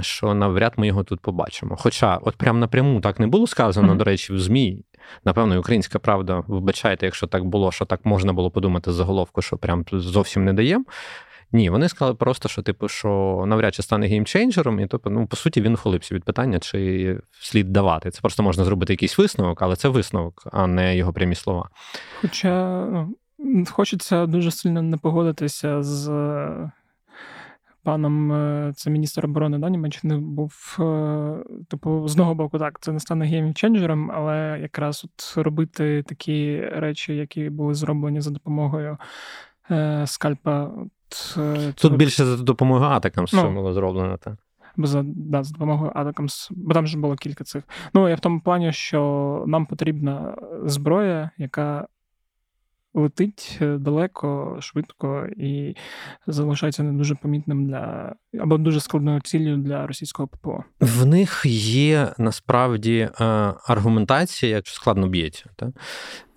[0.00, 1.76] що навряд ми його тут побачимо.
[1.78, 3.96] Хоча, от прям напряму так не було сказано, mm-hmm.
[3.96, 4.84] до речі, в ЗМІ.
[5.24, 9.56] Напевно, українська правда, вибачайте, якщо так було, що так можна було подумати з заголовку, що
[9.56, 10.84] прям зовсім не даємо.
[11.54, 15.36] Ні, вони сказали просто, що типу, що навряд чи стане геймчейнджером, і тобто, ну, по
[15.36, 18.10] суті, він ухилився від питання, чи слід давати.
[18.10, 21.68] Це просто можна зробити якийсь висновок, але це висновок, а не його прямі слова.
[22.20, 22.76] Хоча
[23.38, 26.10] ну, хочеться дуже сильно не погодитися з
[27.84, 32.92] паном, е, це міністр оборони да, Німеччини, був, е, типу, з одного боку, так, це
[32.92, 38.98] не стане геймченджером, але якраз от робити такі речі, які були зроблені за допомогою
[39.70, 40.70] е, скальпа.
[41.36, 41.96] От, Тут цього...
[41.96, 44.34] більше за допомогою атакам ну, було зроблено, так.
[44.78, 47.64] За да, за допомогою Атакамс, бо там вже було кілька цих.
[47.94, 51.86] Ну, я в тому плані, що нам потрібна зброя, яка
[52.94, 55.76] летить е, далеко, швидко і
[56.26, 60.64] залишається не дуже помітним для або дуже складною ціллю для російського ППО.
[60.80, 63.24] В них є насправді е,
[63.66, 65.44] аргументація, як складно б'ється.
[65.56, 65.72] Та?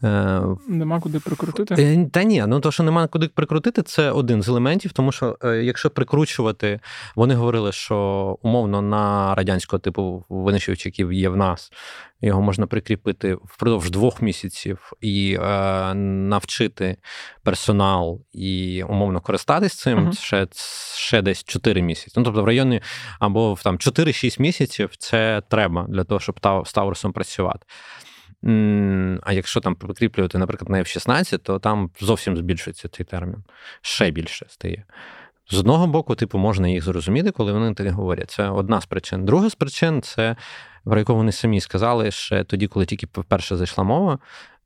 [0.04, 2.08] Е, нема куди прикрутити?
[2.14, 5.90] Та ні, ну то, що нема куди прикрутити, це один з елементів, тому що якщо
[5.90, 6.80] прикручувати,
[7.16, 7.98] вони говорили, що
[8.42, 11.72] умовно на радянського типу винищувачів є в нас
[12.22, 16.98] його можна прикріпити впродовж двох місяців і е, навчити
[17.44, 20.20] персонал і умовно користатись цим uh-huh.
[20.20, 20.48] ще
[20.96, 22.13] ще десь 4 місяці.
[22.17, 22.82] Ну, тобто в районі
[23.19, 27.65] або в там 4-6 місяців це треба для того, щоб з Таурусом працювати.
[29.23, 33.43] А якщо там прикріплювати, наприклад, на F-16, то там зовсім збільшується цей термін.
[33.82, 34.84] Ще більше стає.
[35.50, 38.32] З одного боку, типу, можна їх зрозуміти, коли вони так говорять.
[38.32, 39.26] Це одна з причин.
[39.26, 40.36] Друга з причин це
[40.88, 44.19] про яку вони самі сказали ще тоді, коли тільки вперше зайшла мова,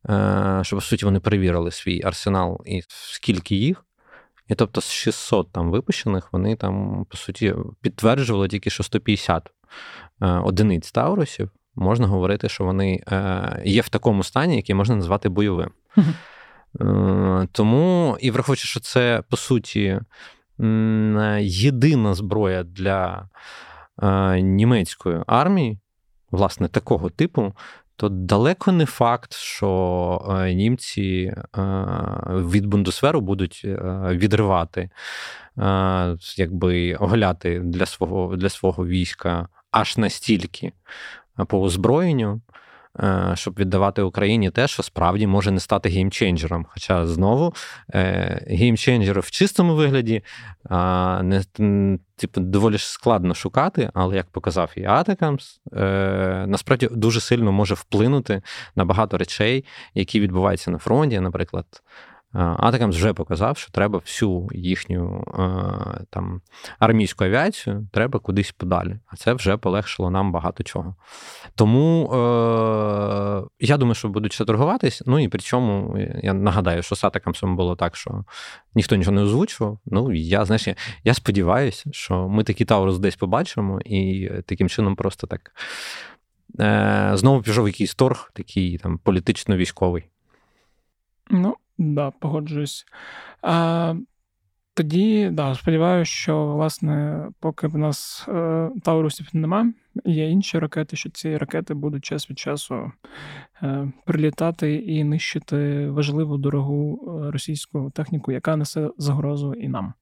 [0.09, 3.85] е, що по суті вони перевірили свій арсенал і скільки їх.
[4.51, 9.51] І тобто з 600 там випущених вони там, по суті, підтверджували тільки, що 150
[10.21, 11.51] е, одиниць Таурусів.
[11.75, 15.71] Можна говорити, що вони е, є в такому стані, який можна назвати бойовим.
[17.51, 19.99] Тому, і враховуючи, що це по суті
[21.39, 23.29] єдина зброя для
[24.41, 25.79] німецької армії,
[26.31, 27.53] власне, такого типу,
[28.01, 31.61] то далеко не факт, що е, німці е,
[32.29, 33.77] від Бундесверу будуть е,
[34.11, 34.89] відривати,
[36.37, 40.73] якби оголяти для свого, для свого війська аж настільки
[41.47, 42.41] по озброєнню.
[42.99, 46.65] Е, щоб віддавати Україні те, що справді може не стати геймченджером.
[46.69, 47.53] Хоча знову
[47.93, 50.23] е, геймченджер в чистому вигляді
[51.21, 51.41] не
[52.15, 58.41] типу, доволі складно шукати, але як показав і Атакамс, е, насправді дуже сильно може вплинути
[58.75, 61.65] на багато речей, які відбуваються на фронті, наприклад.
[62.33, 65.23] Атакамс вже показав, що треба всю їхню
[66.09, 66.41] там
[66.79, 68.99] армійську авіацію треба кудись подалі.
[69.07, 70.95] А це вже полегшило нам багато чого.
[71.55, 75.03] Тому е, я думаю, що будуть ще торгуватись.
[75.05, 78.23] Ну і при чому я нагадаю, що з Атакамсом було так, що
[78.75, 79.79] ніхто нічого не озвучував.
[79.85, 84.95] Ну я знаєш, я, я сподіваюся, що ми такий Таурус десь побачимо, і таким чином
[84.95, 85.51] просто так
[86.59, 90.03] е, знову пішов якийсь торг, такий там політично-військовий.
[91.29, 92.85] Ну, Да, погоджуюсь.
[93.41, 93.95] А,
[94.73, 99.73] Тоді, да, сподіваюся, що, власне, поки в нас е, Таурусів нема,
[100.05, 102.91] є інші ракети, що ці ракети будуть час від часу
[103.63, 109.93] е, прилітати і нищити важливу дорогу е, російську техніку, яка несе загрозу і нам.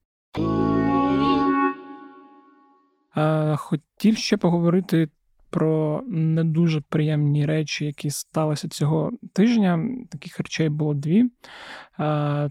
[3.16, 5.08] Е, хотів ще поговорити
[5.50, 9.86] про не дуже приємні речі, які сталися цього тижня.
[10.10, 11.24] Таких речей було дві.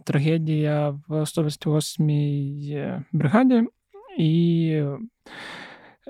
[0.04, 2.78] Трагедія в 128-й
[3.12, 3.64] бригаді,
[4.18, 4.70] і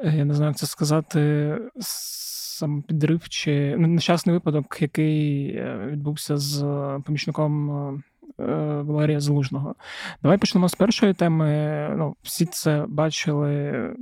[0.03, 1.57] е, я не знаю, як це сказати.
[1.79, 6.61] Самопідрив чи ну, нещасний випадок, який е, відбувся з
[7.05, 8.41] помічником е,
[8.81, 9.75] Валерія Залужного.
[10.23, 11.49] Давай почнемо з першої теми.
[11.97, 13.95] Ну, Всі це бачили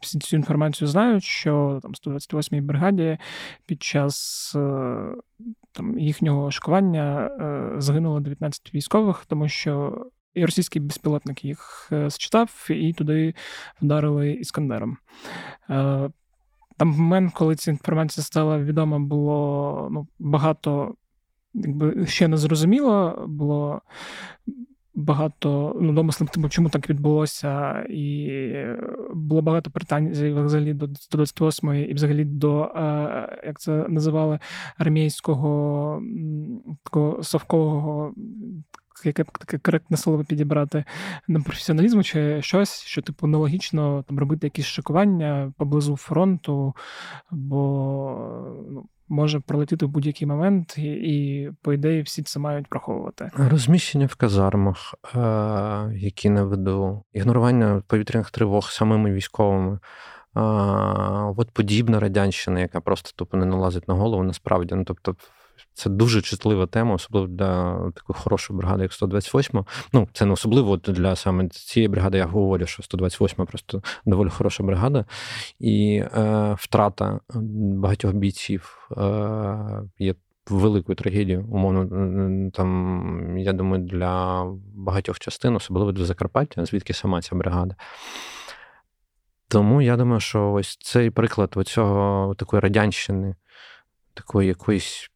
[0.00, 3.18] цю інформацію знають, що там 128-й бригаді
[3.66, 4.96] під час е,
[5.72, 12.66] там, їхнього шкування е, загинуло 19 військових, тому що і російський безпілотник їх е, зчитав
[12.70, 13.34] і туди
[13.82, 14.96] вдарили іскандером.
[16.76, 20.94] Там в момент, коли ця інформація стала відома, було ну, багато
[21.54, 23.82] якби ще не зрозуміло, було
[24.94, 28.30] багато ну, домислів, типу, чому так відбулося, і
[29.14, 34.38] було багато питань взагалі до 128-ї і взагалі до, е, як це називали,
[34.78, 36.02] армійського
[36.84, 38.14] такого совкового
[39.04, 40.84] яке таке коректне слово підібрати
[41.28, 46.74] на професіоналізму чи щось, що типу нелогічно там робити якісь шикування поблизу фронту,
[47.30, 47.64] бо
[48.70, 53.30] ну, може пролетіти в будь-який момент, і, і, по ідеї, всі це мають враховувати.
[53.36, 55.18] Розміщення в казармах, е,
[55.94, 59.78] які на виду, ігнорування повітряних тривог самими військовими.
[60.34, 64.74] А, От подібна радянщина, яка просто тупо не налазить на голову, насправді.
[64.74, 65.16] Ну, тобто,
[65.74, 69.64] це дуже чутлива тема, особливо для такої хорошої бригади, як 128.
[69.92, 74.62] Ну, це не особливо для саме цієї бригади, я говорю, що 128 просто доволі хороша
[74.62, 75.04] бригада.
[75.58, 80.14] І е, втрата багатьох бійців е, є
[80.50, 87.36] великою трагедією, умовно, там, я думаю, для багатьох частин, особливо для Закарпаття, звідки сама ця
[87.36, 87.76] бригада.
[89.48, 93.34] Тому я думаю, що ось цей приклад оцього такої радянщини,
[94.14, 95.10] такої якоїсь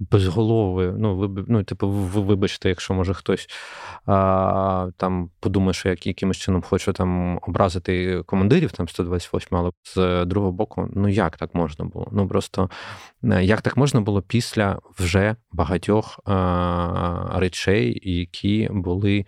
[0.00, 3.48] безголової, ну, ви, ну, типу, ви вибачте, якщо може хтось
[4.06, 10.24] а, там подумає, що я якимось чином хочу там образити командирів там 128, але з
[10.24, 12.08] другого боку, ну як так можна було?
[12.12, 12.70] Ну просто
[13.24, 19.26] е, як так можна було після вже багатьох а, речей, які були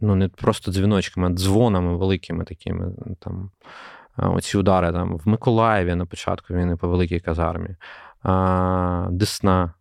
[0.00, 2.92] ну не просто дзвіночками, а дзвонами великими такими.
[3.20, 3.50] там,
[4.16, 7.76] Оці удари там в Миколаєві на початку війни по великій казармі,
[9.10, 9.74] Десна.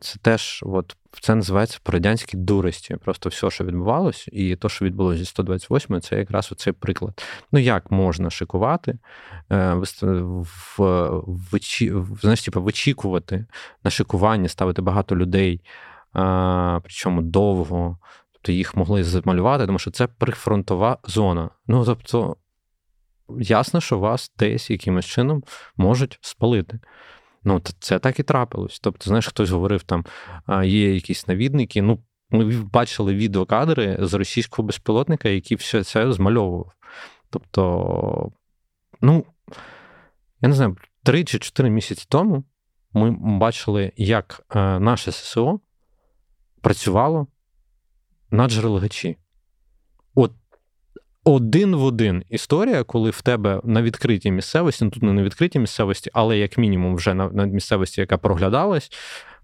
[0.00, 2.96] Це теж от, це називається по радянській дурості.
[2.96, 7.22] Просто все, що відбувалось, і те, що відбулося зі 128, це якраз оцей приклад.
[7.52, 8.98] Ну, як можна шикувати,
[9.50, 10.78] е, в,
[11.26, 13.46] в, знаєш, типу, вичікувати
[13.84, 15.60] на шикування, ставити багато людей,
[16.82, 17.98] причому довго
[18.42, 21.50] тобто їх могли замалювати, тому що це прифронтова зона.
[21.66, 22.36] Ну тобто,
[23.38, 25.42] ясно, що вас десь якимось чином
[25.76, 26.80] можуть спалити.
[27.44, 28.80] Ну, це так і трапилось.
[28.80, 30.04] Тобто, знаєш, хтось говорив, там
[30.64, 31.82] є якісь навідники.
[31.82, 31.98] Ну,
[32.30, 36.72] ми бачили відеокадри з російського безпілотника, який все це змальовував.
[37.30, 38.32] Тобто,
[39.00, 39.24] ну,
[40.40, 42.44] я не знаю, три чи чотири місяці тому
[42.92, 45.60] ми бачили, як е, наше ССО
[46.60, 47.26] працювало
[48.30, 49.16] на джерелгачі.
[50.14, 50.32] От
[51.24, 55.58] один в один історія, коли в тебе на відкритій місцевості, ну тут не на відкритій
[55.58, 58.90] місцевості, але як мінімум вже на, на місцевості, яка проглядалась,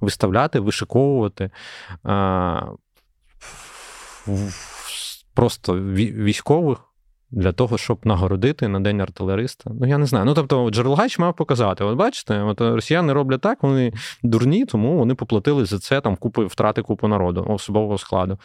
[0.01, 1.51] виставляти, вишиковувати.
[2.05, 2.63] А,
[5.35, 6.79] Просто військових
[7.31, 9.71] для того, щоб нагородити на день артилериста.
[9.81, 10.25] Ну, я не знаю.
[10.25, 11.85] Ну, тобто, Джерелгач мав показати.
[11.85, 16.45] От бачите, от росіяни роблять так, вони дурні, тому вони поплатили за це там купи
[16.45, 18.39] втрати купу народу, особового складу.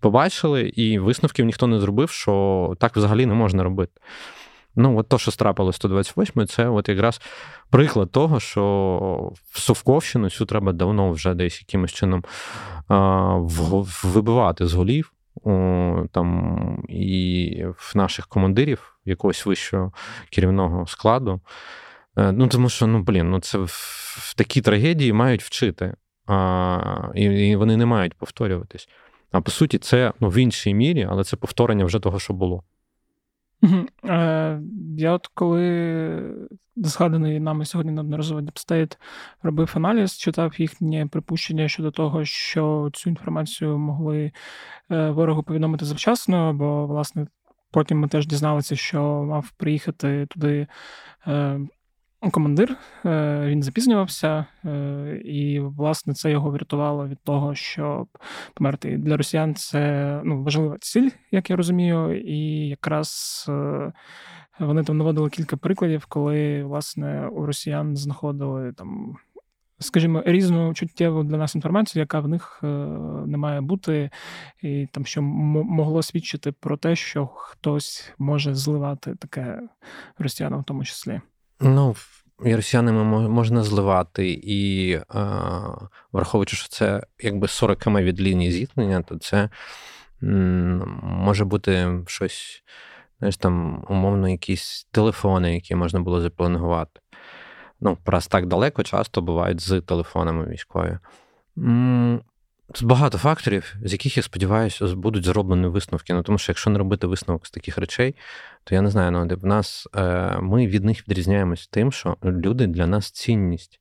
[0.00, 3.92] Побачили, і висновків ніхто не зробив, що так взагалі не можна робити.
[4.76, 7.20] Ну, от то, що страпило 128 це от якраз
[7.70, 12.24] приклад того, що в Совковщину цю треба давно вже десь якимось чином
[14.04, 15.12] вибивати з голів
[16.12, 19.92] там і в наших командирів якогось вищого
[20.30, 21.40] керівного складу.
[22.16, 25.94] Е, ну, тому що, ну, блін, ну це в такі трагедії мають вчити,
[26.26, 28.88] а, і вони не мають повторюватись.
[29.32, 32.62] А по суті, це ну, в іншій мірі, але це повторення вже того, що було.
[34.04, 34.60] Е,
[34.96, 36.34] Я от коли
[36.76, 38.98] згаданий нами сьогодні неодноразово DeepState
[39.42, 44.32] робив аналіз, читав їхнє припущення щодо того, що цю інформацію могли
[44.90, 47.26] е, ворогу повідомити завчасно, бо, власне,
[47.70, 50.66] потім ми теж дізналися, що мав приїхати туди.
[52.22, 58.08] Е, командир, е, він запізнювався, е, і, власне, це його врятувало від того, щоб
[58.54, 58.96] померти.
[58.96, 63.92] Для росіян це ну, важлива ціль, як я розумію, і якраз е,
[64.58, 69.16] вони там наводили кілька прикладів, коли, власне, у росіян знаходили там.
[69.82, 72.58] Скажімо, різну чуттєву для нас інформацію, яка в них
[73.26, 74.10] не має бути,
[74.62, 79.62] і там що могло свідчити про те, що хтось може зливати таке
[80.18, 81.20] росіянам в тому числі.
[81.60, 81.96] Ну,
[82.38, 85.04] росіянами можна зливати, і е,
[86.12, 89.48] враховуючи, що це якби 40 км від лінії зіткнення, то це
[91.02, 92.62] може бути щось,
[93.18, 97.00] знаєш, там, умовно, якісь телефони, які можна було запланувати.
[97.80, 100.98] Ну, раз так далеко часто бувають з телефонами військові.
[102.82, 106.14] Багато факторів, з яких я сподіваюся, будуть зроблені висновки.
[106.14, 108.14] Ну тому що якщо не робити висновок з таких речей,
[108.64, 112.66] то я не знаю, ну в нас е, ми від них відрізняємось тим, що люди
[112.66, 113.80] для нас цінність,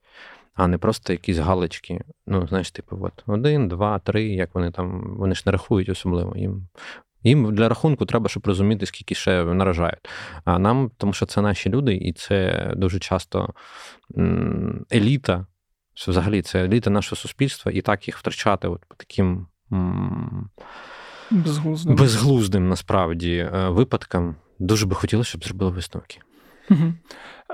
[0.54, 2.02] а не просто якісь галочки.
[2.28, 6.36] Ну, знаєш, типу, от один, два, три, як вони там, вони ж не рахують особливо.
[6.38, 6.68] Їм
[7.24, 10.10] їм для рахунку треба, щоб розуміти, скільки ще наражають.
[10.46, 13.54] А нам, тому що це наші люди, і це дуже часто
[14.92, 15.46] еліта
[16.00, 19.48] що взагалі це еліта нашого суспільства, і так їх втрачати от по таким
[21.32, 24.36] безглуздим, безглуздим насправді випадкам.
[24.60, 26.20] Дуже би хотілося, щоб зробили висновки.
[26.70, 26.94] Угу.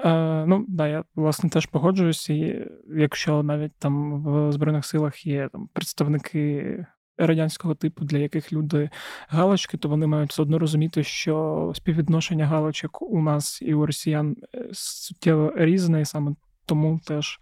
[0.06, 2.34] Е, Ну, да, я власне теж погоджуюся.
[2.34, 6.86] І Якщо навіть там в Збройних силах є там представники
[7.18, 8.90] радянського типу, для яких люди
[9.28, 14.36] галочки, то вони мають все одно розуміти, що співвідношення галочок у нас і у росіян
[14.56, 16.36] е, суттєво різне, і саме
[16.66, 17.40] тому теж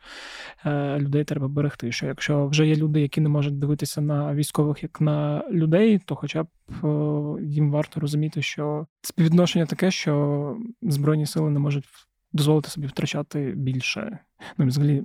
[0.66, 1.92] е, людей треба берегти.
[1.92, 6.16] Що якщо вже є люди, які не можуть дивитися на військових як на людей, то
[6.16, 6.48] хоча б
[6.84, 11.86] е, їм варто розуміти, що співвідношення таке, що збройні сили не можуть
[12.34, 14.20] дозволити собі втрачати більше.
[14.58, 15.04] Ну, взагалі,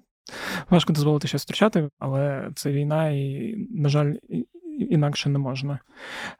[0.71, 4.15] важко дозволити щось втрачати, але це війна, і, на жаль,
[4.79, 5.79] інакше не можна.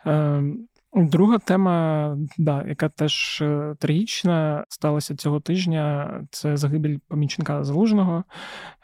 [0.05, 0.69] Ем,
[1.07, 8.25] друга тема, да, яка теж е, трагічна, сталася цього тижня, це загибель помічника залужного.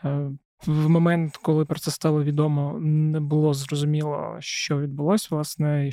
[0.05, 0.31] Е,
[0.67, 5.91] в момент, коли про це стало відомо, не було зрозуміло, що відбулося, власне, і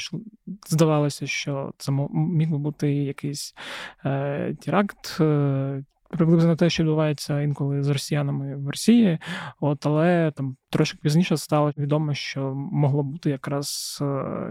[0.67, 3.55] здавалося, що це міг би бути якийсь
[4.05, 9.19] е, теракт, е, приблизно те, що відбувається інколи з росіянами в Росії,
[9.59, 13.99] от але там трошки пізніше стало відомо, що могло бути якраз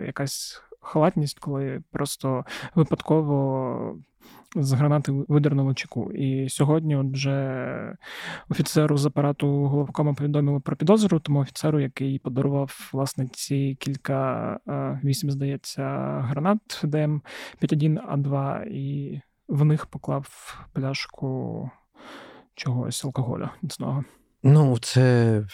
[0.07, 3.99] якась халатність, коли просто випадково.
[4.57, 6.13] З гранати видернули чеку.
[6.13, 7.97] І сьогодні от вже
[8.49, 15.01] офіцеру з апарату головкома повідомили про підозру, тому офіцеру, який подарував власне ці кілька е,
[15.05, 15.83] вісім, здається,
[16.21, 17.21] гранат ДМ
[17.59, 21.71] 51 а 2 і в них поклав пляшку
[22.55, 24.05] чогось алкоголя міцного.
[24.43, 25.45] Ну, це.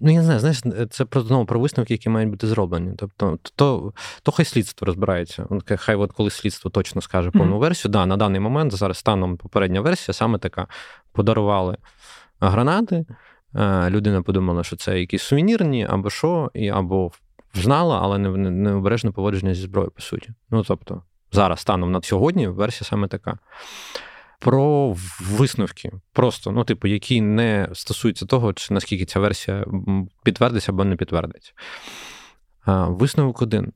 [0.00, 2.94] Ну, я не знаю, знаєш, це про знову про висновки, які мають бути зроблені.
[2.96, 3.92] Тобто, то
[4.22, 5.46] то хай слідство розбирається.
[5.76, 7.60] Хай, от коли слідство точно скаже повну mm-hmm.
[7.60, 10.66] версію, да, на даний момент зараз станом попередня версія саме така:
[11.12, 11.76] подарували
[12.40, 13.04] гранати.
[13.54, 17.10] Е, людина подумала, що це якісь сувенірні, або що, і або
[17.54, 20.30] знала, але необережне поводження зі зброєю, по суті.
[20.50, 23.38] Ну тобто, зараз станом на сьогодні версія саме така.
[24.38, 29.66] Про висновки, просто, ну, типу, які не стосуються того, чи наскільки ця версія
[30.24, 31.52] підтвердиться або не підтвердиться.
[32.66, 33.72] Висновок один.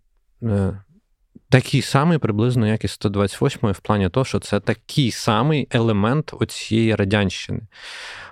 [1.49, 6.95] Такий самий приблизно, як і 128 в плані того, що це такий самий елемент оцієї
[6.95, 7.61] радянщини.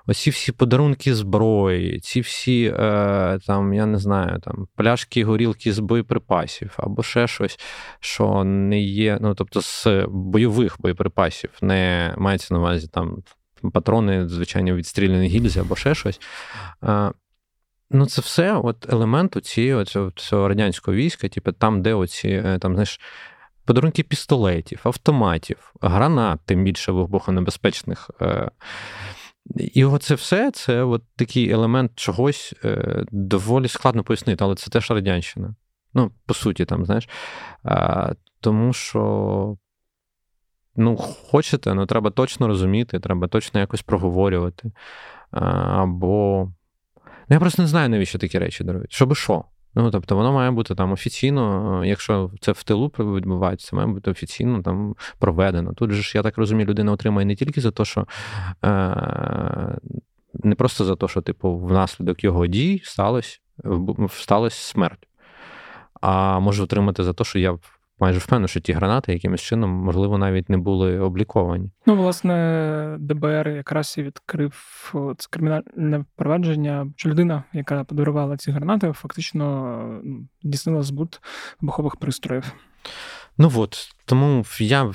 [0.07, 5.79] Оці всі подарунки зброї, ці всі, е, там, я не знаю, там, пляшки, горілки з
[5.79, 7.59] боєприпасів або ще щось,
[8.01, 13.23] що не є, ну, тобто, з бойових боєприпасів, не мається на увазі там
[13.73, 16.21] патрони, звичайно, відстріляні гільзи або ще щось.
[16.85, 17.11] Е,
[17.91, 19.85] Ну, це все от елемент цієї
[20.17, 23.01] цього радянського війська, типу, там, де оці е, там, знаєш,
[23.65, 28.11] подарунки пістолетів, автоматів, гранат, тим більше вибухонебезпечних.
[28.21, 28.51] Е,
[29.57, 34.91] і оце все це от такий елемент чогось е, доволі складно пояснити, але це теж
[34.91, 35.55] радянщина.
[35.95, 37.09] Ну, по суті, там, знаєш.
[38.41, 39.57] Тому що.
[40.77, 44.73] Ну, хочете, ну треба точно розуміти, треба точно якось проговорювати.
[45.31, 46.49] Або
[47.29, 48.93] Ну, я просто не знаю, навіщо такі речі дарують.
[48.93, 49.45] Щоби що?
[49.75, 54.11] Ну, тобто, воно має бути там офіційно, якщо це в тилу відбувається, це має бути
[54.11, 55.73] офіційно там проведено.
[55.73, 58.07] Тут же ж, я так розумію, людина отримає не тільки за те, що
[58.65, 59.79] е,
[60.35, 63.39] не просто за те, що, типу, внаслідок його дій сталося
[64.11, 65.09] сталося смерть,
[66.01, 67.59] а може отримати за те, що я
[68.01, 71.71] майже впевнений, що ті гранати якимось чином, можливо, навіть не були обліковані.
[71.87, 74.55] Ну, власне, ДБР якраз і відкрив
[75.19, 81.21] це кримінальне провадження, що людина, яка подарувала ці гранати, фактично ну, здійснила збут
[81.61, 82.53] вибухових пристроїв.
[83.39, 84.93] Ну от тому я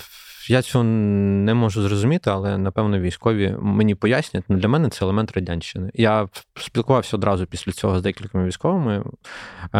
[0.47, 4.43] я цього не можу зрозуміти, але напевно військові мені пояснять.
[4.49, 5.91] Ну, для мене це елемент радянщини.
[5.93, 9.03] Я спілкувався одразу після цього з декількома військовими.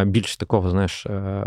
[0.06, 1.44] Більш такого, знаєш, е,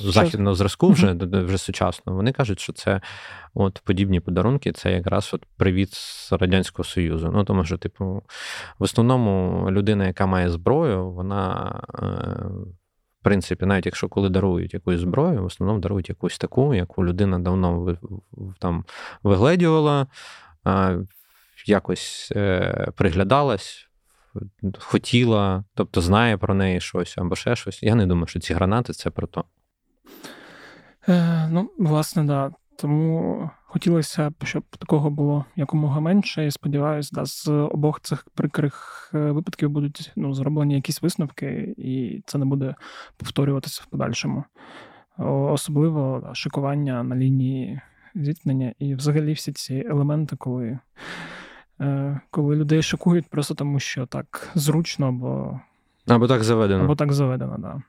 [0.00, 2.14] західного зразку, вже вже сучасно.
[2.14, 3.00] Вони кажуть, що це
[3.54, 7.30] от подібні подарунки, це якраз от привіт з радянського союзу.
[7.34, 8.22] Ну тому що, типу,
[8.78, 11.80] в основному людина, яка має зброю, вона.
[13.24, 17.38] Е, принципі, навіть якщо коли дарують якусь зброю, в основному дарують якусь таку, яку людина
[17.38, 17.96] давно
[18.58, 18.84] там
[19.22, 20.06] вигледювала,
[21.66, 23.88] якось е, приглядалась,
[24.78, 27.82] хотіла, тобто знає про неї щось або ще щось.
[27.82, 29.44] Я не думаю, що ці гранати це про то.
[31.08, 32.50] Е, Ну, власне, да.
[32.76, 36.46] Тому хотілося б, щоб такого було якомога менше.
[36.46, 42.22] І сподіваюся, да, з обох цих прикрих е, випадків будуть ну, зроблені якісь висновки, і
[42.26, 42.74] це не буде
[43.16, 44.44] повторюватися в подальшому.
[45.18, 47.80] Особливо да, шикування на лінії
[48.14, 50.78] зіткнення і взагалі всі ці елементи, коли
[51.80, 55.60] е, коли людей шокують просто тому, що так зручно, або
[56.06, 56.84] або так заведено.
[56.84, 57.82] Або так заведено, да.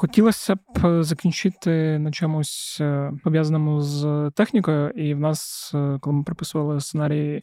[0.00, 6.22] Хотілося б закінчити на чомусь е, пов'язаному з технікою, і в нас, е, коли ми
[6.22, 7.42] приписували сценарій,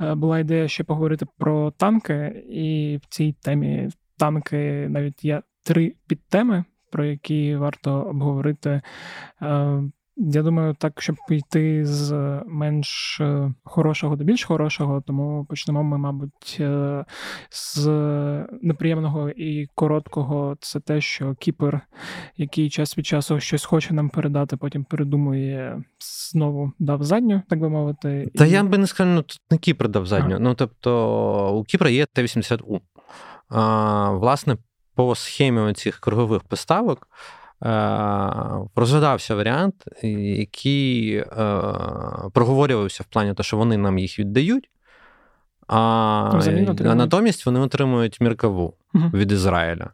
[0.00, 3.88] е, була ідея ще поговорити про танки, і в цій темі
[4.18, 8.82] танки навіть є три підтеми, про які варто обговорити.
[10.16, 12.12] Я думаю, так, щоб йти з
[12.46, 17.04] менш е, хорошого до більш хорошого, тому почнемо ми, мабуть, е,
[17.50, 17.86] з
[18.62, 20.56] неприємного і короткого.
[20.60, 21.80] Це те, що Кіпер,
[22.36, 25.82] який час від часу щось хоче нам передати, потім передумує
[26.30, 28.30] знову дав задню, так би мовити.
[28.34, 28.50] Та і...
[28.50, 30.34] я би не сказав, ну тут не Кіпр дав задню.
[30.34, 30.38] Ага.
[30.38, 32.80] Ну тобто у Кіпра є Т-80У.
[33.48, 34.56] А, Власне,
[34.94, 37.08] по схемі цих кругових поставок.
[37.64, 39.74] Е, розглядався варіант,
[40.36, 41.26] який е,
[42.32, 44.70] проговорювався в плані того, що вони нам їх віддають,
[45.66, 46.40] а,
[46.84, 49.10] а натомість вони отримують міркаву угу.
[49.14, 49.90] від Ізраїля.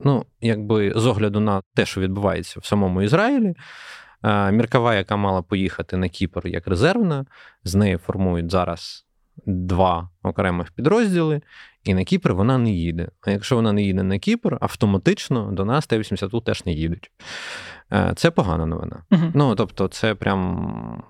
[0.00, 3.54] Ну, якби з огляду на те, що відбувається в самому Ізраїлі,
[4.22, 7.26] е, міркава, яка мала поїхати на Кіпр як резервна,
[7.64, 9.06] з неї формують зараз
[9.46, 11.40] два окремих підрозділи,
[11.88, 13.08] і на Кіпр вона не їде.
[13.20, 17.10] А якщо вона не їде на Кіпр, автоматично до нас Т-80 теж не їдуть.
[17.92, 19.02] Е, це погана новина.
[19.10, 21.02] uh Ну, тобто, це прям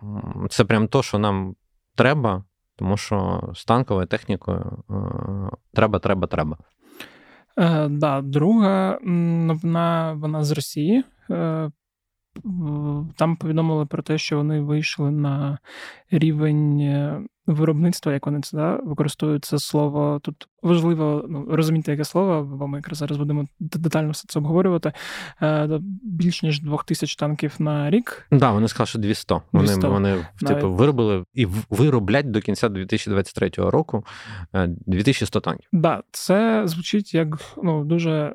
[0.51, 1.55] це прям то, що нам
[1.95, 2.45] треба,
[2.77, 4.95] тому що з танковою технікою е,
[5.75, 6.57] треба, треба, треба.
[7.59, 11.05] Е, да, Друга новина вона з Росії.
[11.31, 11.71] Е,
[13.17, 15.59] там повідомили про те, що вони вийшли на
[16.11, 20.21] рівень е, виробництва, як вони це да, використовують це слово.
[20.23, 24.93] Тут важливо ну, розуміти, яке слово, бо ми якраз зараз будемо детально все це обговорювати.
[25.43, 28.27] Е, більш ніж двох тисяч танків на рік.
[28.31, 29.35] Так, да, вони сказали, що 200.
[29.53, 29.87] 200.
[29.87, 34.05] Вони вони типу, виробили і вироблять до кінця 2023 року
[34.87, 35.69] 2100 е, танків.
[35.73, 37.29] Так, да, це звучить як
[37.63, 38.35] ну, дуже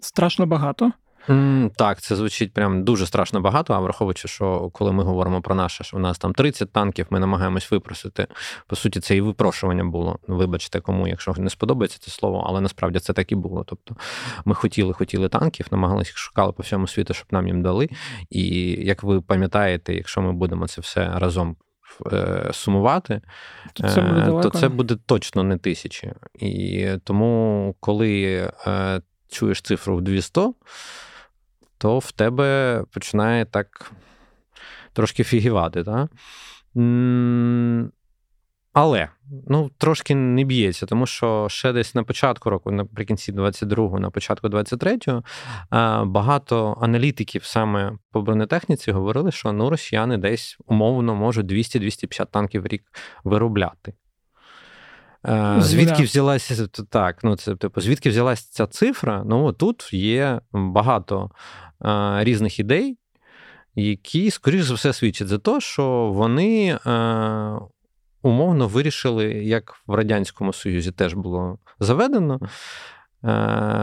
[0.00, 0.92] страшно багато.
[1.28, 3.74] Mm, так, це звучить прям дуже страшно багато.
[3.74, 7.20] А враховуючи, що коли ми говоримо про наше, що у нас там 30 танків, ми
[7.20, 8.26] намагаємось випросити.
[8.66, 10.18] По суті, це і випрошування було.
[10.28, 13.64] Вибачте, кому, якщо не сподобається це слово, але насправді це так і було.
[13.66, 13.96] Тобто
[14.44, 17.88] ми хотіли, хотіли танків, намагалися їх шукали по всьому світу, щоб нам їм дали.
[18.30, 18.46] І
[18.86, 21.56] як ви пам'ятаєте, якщо ми будемо це все разом.
[22.12, 23.20] Е, сумувати,
[23.72, 26.12] то це, буде е, то це буде точно не тисячі.
[26.34, 28.34] І тому, коли
[28.66, 30.40] е, чуєш цифру в 200,
[31.78, 33.92] то в тебе починає так
[34.92, 35.84] трошки фігівати.
[35.84, 36.10] Так?
[38.72, 39.08] Але
[39.46, 44.48] ну, трошки не б'ється, тому що ще десь на початку року, наприкінці 22-го, на початку
[44.48, 45.22] 23-го,
[46.06, 52.66] багато аналітиків саме по бронетехніці говорили, що ну, росіяни десь умовно можуть 200-250 танків в
[52.66, 52.82] рік
[53.24, 53.94] виробляти.
[55.58, 59.22] Звідки взялася так, ну це типу, звідки взялася ця цифра?
[59.26, 61.30] Ну тут є багато
[62.18, 62.98] різних ідей,
[63.74, 66.78] які, скоріш за все, свідчать за те, що вони
[68.22, 72.40] умовно вирішили, як в Радянському Союзі теж було заведено,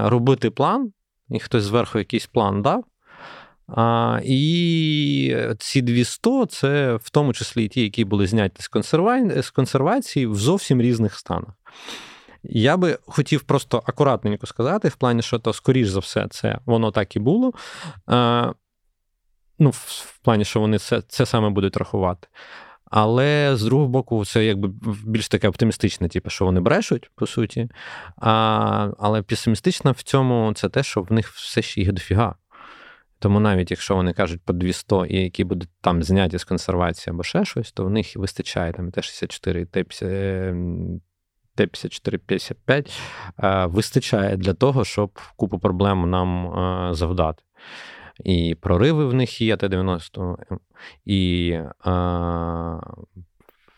[0.06, 0.92] робити план,
[1.30, 2.84] і хтось зверху якийсь план дав.
[3.68, 9.42] А, І ці 200 це в тому числі ті, які були зняті з, консерва...
[9.42, 11.54] з консервації в зовсім різних станах.
[12.44, 16.92] Я би хотів просто акуратненько сказати, в плані, що то, скоріш за все, це воно
[16.92, 17.54] так і було.
[18.08, 18.54] А,
[19.60, 22.28] Ну, в плані, що вони це це саме будуть рахувати.
[22.86, 24.70] Але з другого боку, це якби
[25.06, 27.70] більш таке оптимістичне, типу, що вони брешуть, по суті.
[28.18, 32.36] А, Але песимістично в цьому це те, що в них все ще їх дофіга.
[33.24, 37.24] Тому навіть якщо вони кажуть по 200, і які будуть там зняті з консервації або
[37.24, 41.00] ще щось, то в них вистачає там Т-64 і Т-50.
[41.56, 46.54] Т-54-55 вистачає для того, щоб купу проблем нам
[46.96, 47.44] завдати.
[48.24, 50.36] І прориви в них є Т-90,
[51.06, 51.60] і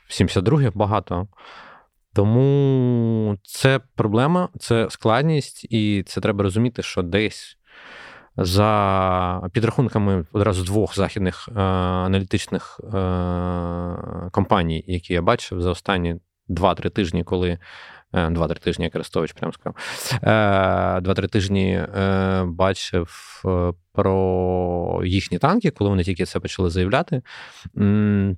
[0.07, 1.27] 72 багато.
[2.13, 7.57] Тому це проблема, це складність, і це треба розуміти, що десь
[8.37, 12.89] за підрахунками одразу двох західних е, аналітичних е,
[14.31, 16.15] компаній, які я бачив за останні
[16.49, 17.57] 2-3 тижні, коли.
[18.15, 19.75] Е, два-три тижні, як Арестович прямо сказав.
[20.13, 23.41] Е, два-три тижні е, бачив
[23.93, 27.21] про їхні танки, коли вони тільки це почали заявляти.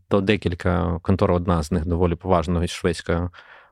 [0.07, 3.29] То декілька контор, одна з них доволі поважна шведська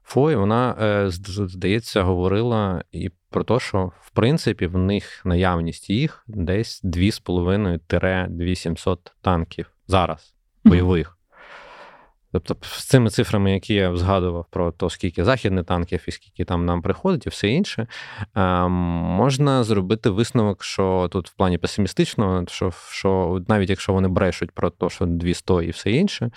[0.07, 0.75] Фой, вона,
[1.09, 9.71] здається, говорила і про те, що в принципі в них наявність їх десь 2,5-2700 танків
[9.87, 10.33] зараз
[10.63, 11.17] бойових.
[12.31, 16.65] Тобто, з цими цифрами, які я згадував про те, скільки західних танків і скільки там
[16.65, 17.87] нам приходить, і все інше,
[18.35, 24.51] ем, можна зробити висновок, що тут в плані песимістично, що що навіть якщо вони брешуть
[24.51, 26.31] про те, що 200 і все інше,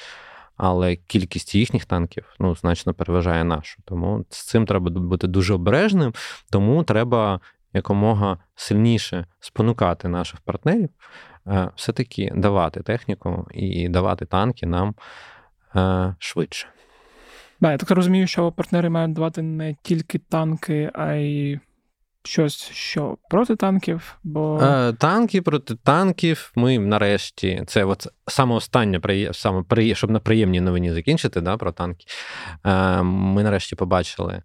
[0.59, 3.83] але кількість їхніх танків ну, значно переважає нашу.
[3.85, 6.15] Тому з цим треба бути дуже обережним,
[6.51, 7.41] тому треба
[7.73, 10.89] якомога сильніше спонукати наших партнерів,
[11.47, 14.95] е, все-таки давати техніку і давати танки нам
[15.77, 16.69] е, швидше.
[17.61, 21.61] Да, я так розумію, що партнери мають давати не тільки танки, а й
[22.25, 24.19] щось, що проти танків.
[24.25, 24.61] бо...
[24.63, 26.53] Е, танки проти танків.
[26.55, 31.73] Ми нарешті, це от саме останнє, саме при, щоб на приємній новині закінчити да, про
[31.73, 32.07] танки.
[32.67, 34.43] Е, Ми нарешті побачили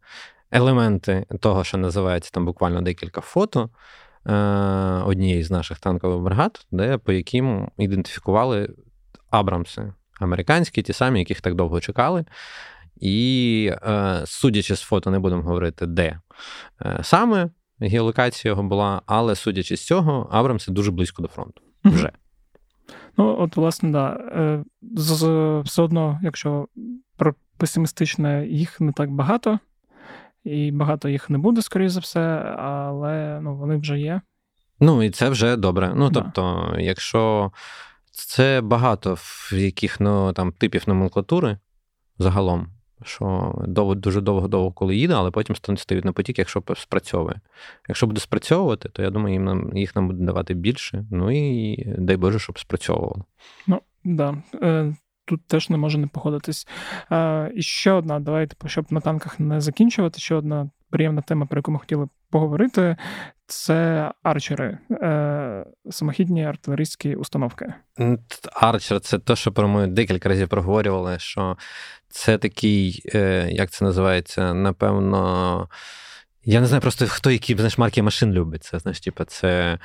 [0.51, 3.69] елементи того, що називається там буквально декілька фото.
[4.26, 4.34] Е,
[5.05, 8.69] однієї з наших танкових бригад, де по яким ідентифікували
[9.30, 12.26] Абрамси американські, ті самі, яких так довго чекали.
[12.95, 13.71] І,
[14.26, 16.19] судячи з фото, не будемо говорити, де
[17.01, 17.49] саме
[17.88, 21.62] геолокація його була, але судячи з цього, Абрамси дуже близько до фронту.
[21.86, 22.12] Вже.
[23.18, 24.20] Ну, от, власне, да.
[24.96, 25.26] З,
[25.66, 26.68] Все одно, якщо
[27.18, 29.60] про песимістичне, їх не так багато,
[30.44, 32.22] і багато їх не буде, скоріш за все,
[32.58, 34.22] але ну, вони вже є.
[34.80, 35.94] Ну, і це вже добре.
[35.96, 37.52] Ну, тобто, якщо
[38.12, 41.58] це багато в яких ну, там типів номенклатури
[42.18, 42.68] загалом,
[43.04, 47.36] що довго, дуже довго-довго коли їде, але потім стоїть на потік, якщо спрацьовує.
[47.88, 51.06] Якщо буде спрацьовувати, то я думаю, їм нам їх нам буде давати більше.
[51.12, 53.26] Ну і дай Боже, щоб спрацьовувало.
[53.68, 54.38] Ну, да.
[54.62, 56.68] Е, тут теж не можу не погодитись.
[57.12, 61.60] Е, і ще одна, давайте, щоб на танках не закінчувати, ще одна приємна тема, про
[61.60, 62.96] яку ми хотіли поговорити,
[63.48, 67.74] це арчери, е, самохідні артилерійські установки.
[68.54, 71.58] Арчер це те, що про ми декілька разів проговорювали, що
[72.10, 75.70] це такий, е, як це називається, напевно.
[76.46, 78.64] Я не знаю просто хто які знаєш, марки машин любить.
[78.64, 79.80] Це знаєш, типу, це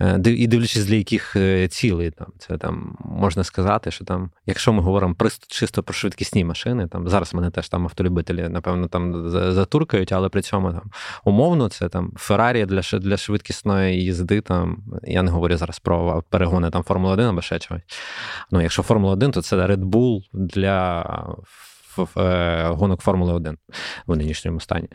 [0.00, 2.10] е, і дивлячись для яких е, цілей.
[2.10, 6.88] Там це там можна сказати, що там, якщо ми говоримо про чисто про швидкісні машини,
[6.88, 10.90] там зараз мене теж там автолюбителі, напевно, там затуркають, але при цьому там
[11.24, 14.40] умовно це там Феррарі для для швидкісної їзди.
[14.40, 17.82] Там я не говорю зараз про перегони там Формула 1 або ще чогось.
[18.50, 21.04] Ну, якщо Формула 1, то це Red Bull для
[22.68, 23.58] гонок Формули 1
[24.06, 24.88] в нинішньому стані.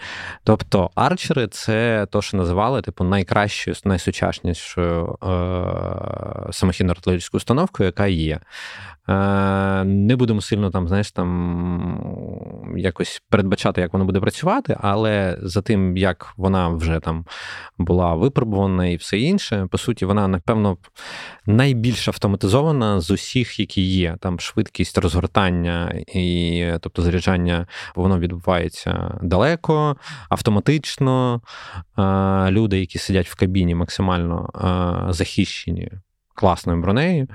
[0.44, 8.40] Тобто арчери це то, що називали типу найкращою, найсучаснішою е, самохідно артилерійською установкою, яка є.
[9.10, 15.62] Е, не будемо сильно там, знаєш, там якось передбачати, як воно буде працювати, але за
[15.62, 17.26] тим, як вона вже там
[17.78, 20.78] була випробувана і все інше, по суті, вона, напевно,
[21.46, 24.18] найбільш автоматизована з усіх, які є.
[24.20, 29.96] Там швидкість розгортання і тобто заряджання, воно відбувається далеко,
[30.30, 31.42] автоматично.
[32.50, 34.50] Люди, які сидять в кабіні, максимально
[35.10, 35.92] захищені
[36.36, 37.28] класною бронею.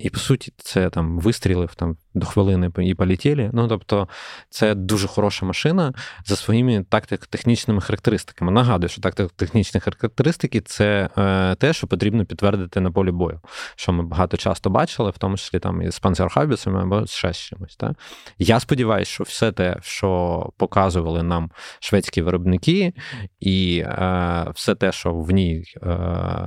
[0.00, 3.50] І по суті, це там вистрілив там до хвилини і полетіли.
[3.52, 4.08] Ну тобто,
[4.50, 5.92] це дуже хороша машина
[6.24, 8.52] за своїми тактико-технічними характеристиками.
[8.52, 13.40] Нагадую, що тактико-технічні характеристики це е, те, що потрібно підтвердити на полі бою,
[13.76, 17.76] що ми багато часто бачили, в тому числі там із панцерхабісами або ще з чимось.
[17.76, 17.92] Так?
[18.38, 22.92] Я сподіваюся, що все те, що показували нам шведські виробники,
[23.40, 25.98] і е, все те, що в ній е,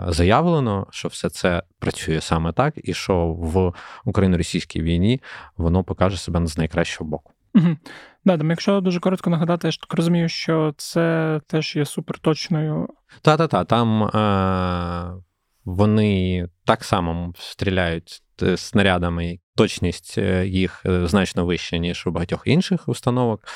[0.08, 3.74] заявлено, що все це працює саме так, і що в
[4.06, 5.22] україно-російській війні
[5.58, 7.34] воно покаже себе з найкращого боку.
[7.56, 7.78] Угу.
[8.26, 12.88] Да, там, якщо дуже коротко нагадати, я ж так розумію, що це теж є суперточною.
[13.22, 15.24] Та-та-та, там е-
[15.66, 22.42] вони так само стріляють е, снарядами, точність е, їх е, значно вища, ніж у багатьох
[22.46, 23.48] інших установок.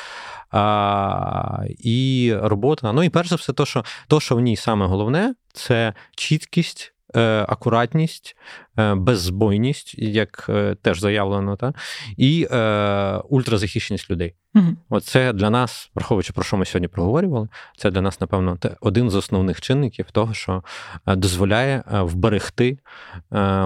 [0.51, 2.93] А, І робота.
[2.93, 6.94] Ну і перш за все, то, що то, що в ній саме головне, це чіткість.
[7.15, 8.37] Е, акуратність,
[8.79, 11.73] е, беззбойність, як е, теж заявлено, та,
[12.17, 14.35] і е, ультразахищеність людей.
[14.55, 14.65] Угу.
[14.89, 17.47] Оце для нас, враховуючи про що ми сьогодні проговорювали,
[17.77, 20.63] це для нас, напевно, один з основних чинників того, що
[21.05, 22.79] дозволяє вберегти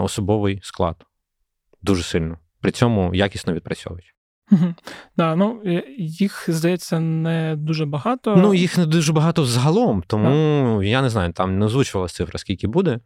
[0.01, 1.05] особовий склад
[1.81, 4.13] дуже сильно, при цьому якісно відпрацьовують.
[4.51, 4.73] Угу.
[5.17, 5.61] Да, ну
[5.97, 8.35] їх здається не дуже багато.
[8.35, 10.87] Ну їх не дуже багато взагалом, тому так.
[10.87, 12.99] я не знаю, там не озвучувалася цифра, скільки буде.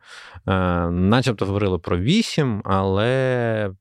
[0.48, 3.72] Е, Начебто говорили про 8, але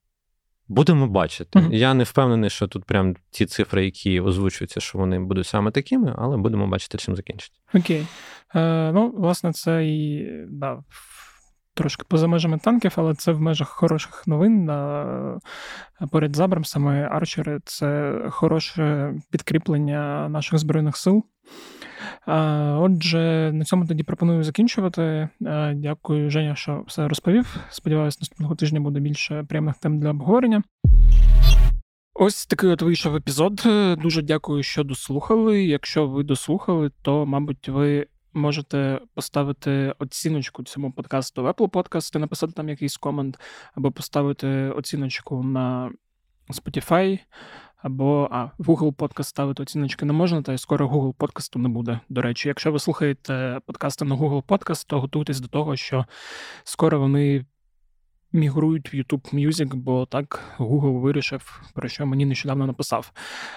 [0.69, 1.59] будемо бачити.
[1.59, 1.69] Угу.
[1.73, 6.15] Я не впевнений, що тут прям ті цифри, які озвучуються, що вони будуть саме такими,
[6.19, 7.61] але будемо бачити, чим закінчиться.
[7.75, 8.07] Окей.
[8.55, 10.79] Е, Ну, власне, це і да,
[11.75, 14.65] трошки поза межами танків, але це в межах хороших новин.
[14.65, 15.39] На...
[16.11, 21.25] Поряд з Абрамсами арчери це хороше підкріплення наших збройних сил.
[22.77, 25.29] Отже, на цьому тоді пропоную закінчувати.
[25.75, 27.57] Дякую, Женя, що все розповів.
[27.71, 30.63] Сподіваюсь, наступного тижня буде більше приємних тем для обговорення.
[32.15, 33.63] Ось такий от вийшов епізод.
[34.03, 35.65] Дуже дякую, що дослухали.
[35.65, 42.53] Якщо ви дослухали, то, мабуть, ви можете поставити оціночку цьому подкасту в Apple Podcast, написати
[42.53, 43.41] там якийсь комент,
[43.75, 45.93] або поставити оціночку на
[46.49, 47.19] Spotify,
[47.77, 51.69] або а, в Google Podcast ставити оціночки не можна, та й скоро Google подкасту не
[51.69, 52.01] буде.
[52.09, 56.07] До речі, якщо ви слухаєте подкасти на Google Podcast, то готуйтесь до того, що
[56.65, 57.47] скоро вони
[58.33, 63.13] мігрують в YouTube Music, бо так Google вирішив, про що мені нещодавно написав.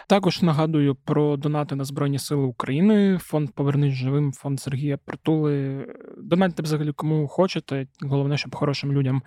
[0.07, 5.85] Також нагадую про донати на Збройні Сили України, фонд Повернись живим, фонд Сергія Притули.
[6.17, 7.87] Донатьте взагалі кому хочете.
[8.01, 9.21] Головне, щоб хорошим людям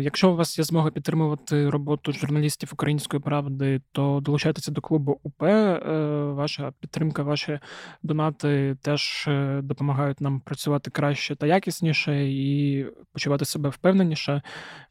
[0.00, 5.42] якщо у вас є змога підтримувати роботу журналістів української правди, то долучайтеся до клубу УП.
[5.42, 5.78] Е,
[6.24, 7.58] ваша підтримка, ваші
[8.02, 14.42] донати теж е, допомагають нам працювати краще та якісніше і почувати себе впевненіше.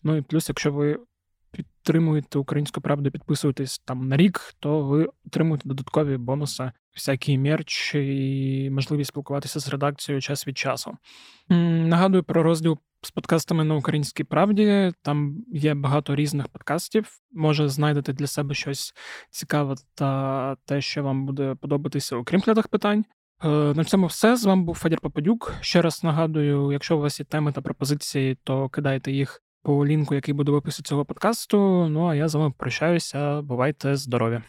[0.03, 0.99] Ну і плюс, якщо ви
[1.51, 8.69] підтримуєте українську правду, підписуєтесь там на рік, то ви отримуєте додаткові бонуси, всякий мерч і
[8.71, 10.97] можливість спілкуватися з редакцією час від часу.
[11.49, 14.91] Нагадую про розділ з подкастами на українській правді.
[15.01, 17.09] Там є багато різних подкастів.
[17.31, 18.93] Може, знайдете для себе щось
[19.29, 23.05] цікаве та те, що вам буде подобатися, окрім глядах питань.
[23.43, 24.35] Е, на цьому все.
[24.35, 25.53] З вами був Федір Попадюк.
[25.61, 30.15] Ще раз нагадую, якщо у вас є теми та пропозиції, то кидайте їх по лінку,
[30.15, 31.87] який буде в описі цього подкасту.
[31.89, 33.41] Ну а я з вами прощаюся.
[33.41, 34.41] Бувайте здорові!